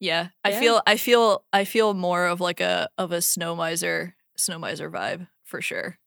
[0.00, 0.60] Yeah, I Yeah.
[0.60, 4.90] feel I feel I feel more of like a of a snow miser snow miser
[4.90, 5.98] vibe for sure.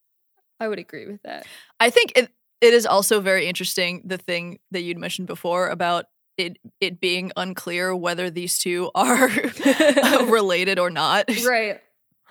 [0.60, 1.48] I would agree with that.
[1.80, 6.06] I think it it is also very interesting the thing that you'd mentioned before about
[6.36, 9.28] it it being unclear whether these two are
[10.26, 11.26] related or not.
[11.44, 11.80] Right.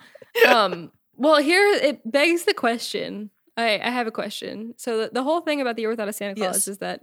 [0.48, 0.90] um.
[1.16, 3.30] Well, here it begs the question.
[3.56, 4.74] I I have a question.
[4.76, 6.68] So the, the whole thing about the year without a Santa Claus Yes.
[6.68, 7.00] is that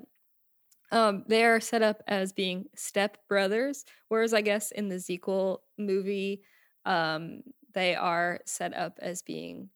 [0.91, 5.61] um they are set up as being step brothers, whereas I guess in the sequel
[5.77, 6.41] movie,
[6.85, 7.43] um
[7.73, 9.69] they are set up as being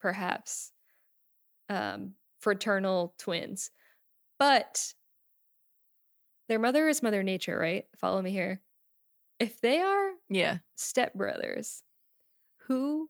[0.00, 0.72] perhaps
[1.68, 3.70] um fraternal twins,
[4.38, 4.94] but
[6.50, 7.84] their mother is Mother Nature, right?
[7.96, 8.60] Follow me here.
[9.38, 10.58] If they are Yeah.
[10.76, 11.82] stepbrothers.
[12.66, 13.08] Who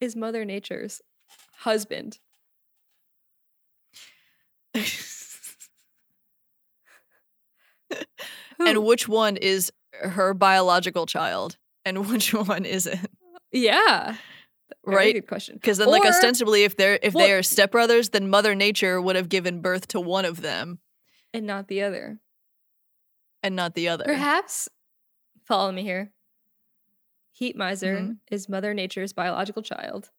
[0.00, 1.00] is Mother Nature's
[1.58, 2.18] husband?
[8.58, 9.72] and which one is
[10.02, 13.08] her biological child and which one isn't?
[13.52, 14.16] yeah,
[14.84, 15.14] Very Right?
[15.14, 15.54] Good question.
[15.56, 19.16] Because then, like, ostensibly, if they're if Well- they are stepbrothers, then Mother Nature would
[19.16, 20.78] have given birth to one of them
[21.32, 22.18] and not the other.
[23.44, 24.04] And not the other.
[24.04, 24.68] Perhaps.
[25.44, 26.12] Follow me here.
[27.32, 28.18] Heat miser Mhm.
[28.30, 30.10] is Mother Nature's biological child.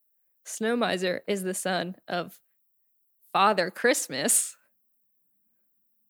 [0.45, 2.39] Snow miser is the son of
[3.33, 4.55] Father Christmas.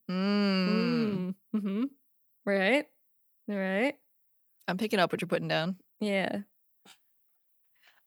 [0.10, 1.34] Mm.
[1.54, 1.60] Mm.
[1.62, 1.84] hmm
[2.46, 2.86] Right.
[3.48, 3.96] Right.
[4.68, 5.78] I'm picking up what you're putting down.
[6.00, 6.42] Yeah.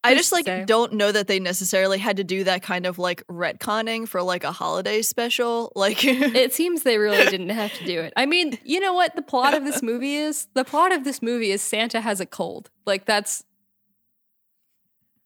[0.04, 0.64] I just like say?
[0.64, 4.44] don't know that they necessarily had to do that kind of like retconning for like
[4.44, 5.72] a holiday special.
[5.74, 8.12] Like it seems they really didn't have to do it.
[8.16, 10.46] I mean, you know what the plot of this movie is?
[10.54, 12.70] The plot of this movie is Santa has a cold.
[12.86, 13.44] Like that's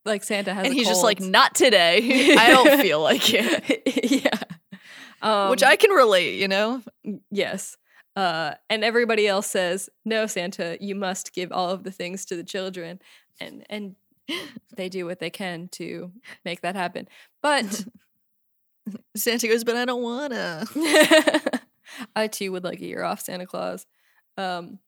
[0.04, 2.34] like Santa has and a he's just like, not today.
[2.38, 3.82] I don't feel like it.
[4.10, 4.30] yeah.
[5.20, 6.82] Um, Which I can relate, you know?
[7.30, 7.76] yes.
[8.16, 12.36] Uh, and everybody else says, "No, Santa, you must give all of the things to
[12.36, 13.00] the children,"
[13.40, 13.96] and and
[14.76, 16.12] they do what they can to
[16.44, 17.08] make that happen.
[17.42, 17.84] But
[19.16, 20.64] Santa goes, but I don't wanna.
[22.16, 23.86] I too would like a year off Santa Claus.
[24.36, 24.78] Um,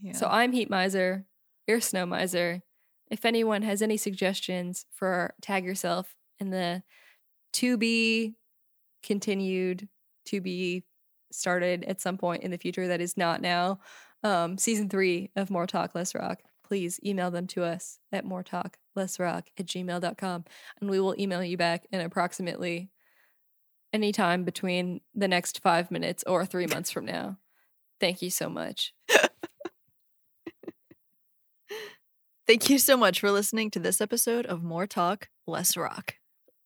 [0.00, 0.12] Yeah.
[0.12, 1.26] So I'm Heat Miser,
[1.66, 2.62] you're Snow Miser.
[3.10, 6.82] If anyone has any suggestions for tag yourself in the
[7.54, 8.34] to be
[9.02, 9.88] continued,
[10.26, 10.84] to be
[11.30, 13.78] started at some point in the future that is not now,
[14.22, 18.42] um, season three of More Talk Less Rock, please email them to us at more
[18.42, 20.44] talk less rock at gmail.com
[20.80, 22.90] and we will email you back in approximately
[23.92, 27.38] any time between the next five minutes or three months from now.
[28.00, 28.92] Thank you so much.
[32.46, 36.16] Thank you so much for listening to this episode of More Talk, Less Rock.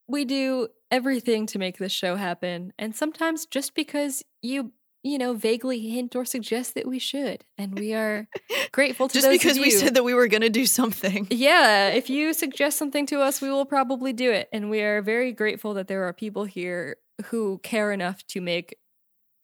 [0.09, 4.73] we do everything to make this show happen and sometimes just because you
[5.09, 8.29] you know vaguely hint or suggest that we should and we are
[8.73, 11.27] grateful to Just those of because we said that we were gonna do something.
[11.31, 15.03] yeah if you suggest something to us we will probably do it and we are
[15.03, 16.97] very grateful that there are people here
[17.27, 18.77] who care enough to make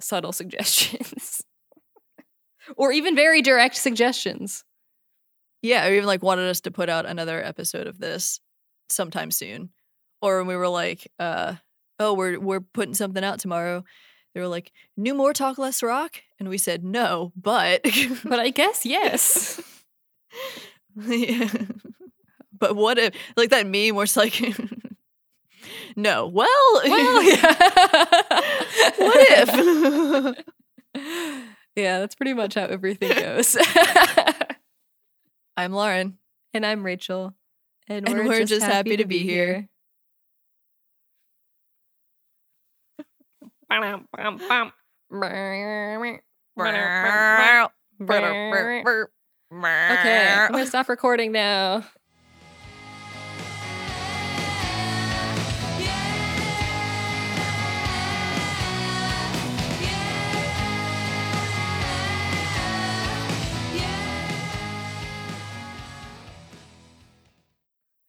[0.00, 1.42] subtle suggestions
[2.76, 4.64] or even very direct suggestions
[5.62, 8.38] Yeah, or even like wanted us to put out another episode of this
[8.90, 9.70] sometime soon.
[10.22, 11.54] Or when we were like, uh,
[11.98, 13.84] oh, we're we're putting something out tomorrow.
[14.34, 16.16] They were like, new more talk less rock?
[16.40, 17.82] And we said no, but
[18.24, 19.60] but i guess yes
[20.96, 21.48] Yeah.
[22.56, 24.40] But what if like that meme where it's like
[25.96, 26.26] No.
[26.26, 26.48] Well,
[26.84, 27.54] well yeah
[28.98, 30.44] what if?
[31.76, 33.56] yeah, that's pretty much how everything goes.
[35.56, 36.18] I'm Lauren.
[36.52, 37.34] and I'm Rachel.
[37.88, 39.68] And, And we're, we're just, just happy, to be here.
[49.98, 51.84] Okay, I'm gonna stop recording now.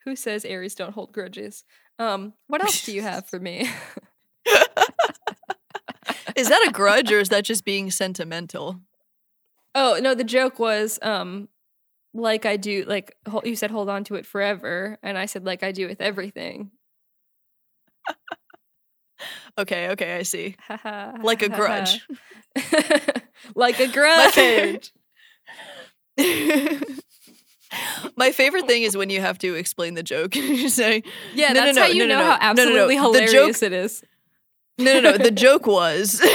[0.03, 1.63] Who says Aries don't hold grudges?
[1.97, 3.68] Um, what else do you have for me?
[6.36, 8.79] Is that a grudge or is that just being sentimental?
[9.73, 11.47] Oh no, the joke was um
[12.13, 15.63] like I do like you said hold on to it forever and I said like
[15.63, 16.71] I do with everything.
[19.57, 20.55] Okay, okay, I see.
[21.23, 22.05] Like a grudge.
[23.55, 24.91] like a grudge.
[28.17, 30.36] My favorite thing is when you have to explain the joke.
[30.36, 32.25] And you say, Yeah, No, no, that's no, how you no, no, know no.
[32.31, 32.83] how No, no, no.
[32.86, 34.03] absolutely hilarious joke- it is.
[34.78, 35.17] No, no, no.
[35.17, 36.21] The joke was,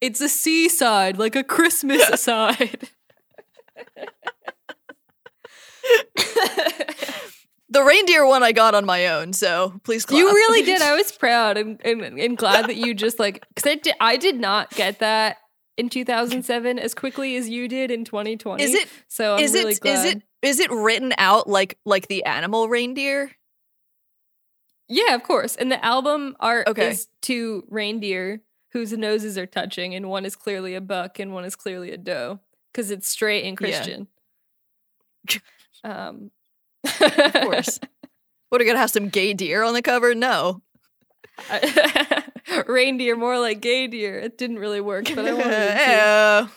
[0.00, 2.88] It's a C side, like a Christmas side.
[7.70, 9.32] the reindeer one I got on my own.
[9.32, 10.18] So please clap.
[10.18, 10.82] You really did.
[10.82, 14.16] I was proud and, and, and glad that you just like because I did, I
[14.16, 15.36] did not get that
[15.76, 18.62] in 2007 as quickly as you did in 2020.
[18.62, 19.92] Is it- So I'm is really it glad.
[19.94, 23.30] is it is it written out like like the animal reindeer?
[24.88, 25.54] Yeah, of course.
[25.56, 26.88] And the album art Okay.
[26.88, 28.40] is two reindeer
[28.72, 31.96] whose noses are touching, and one is clearly a buck and one is clearly a
[31.98, 32.40] doe
[32.72, 33.68] because it's straight and Yeah.
[33.68, 34.08] Christian.
[35.84, 36.30] um,
[36.84, 37.78] Of course.
[38.50, 40.14] What are we gonna have some gay deer on the cover?
[40.14, 40.62] No.
[42.66, 44.18] reindeer, more like gay deer.
[44.18, 45.74] It didn't really work, but I wanted to.
[45.76, 46.48] Yeah.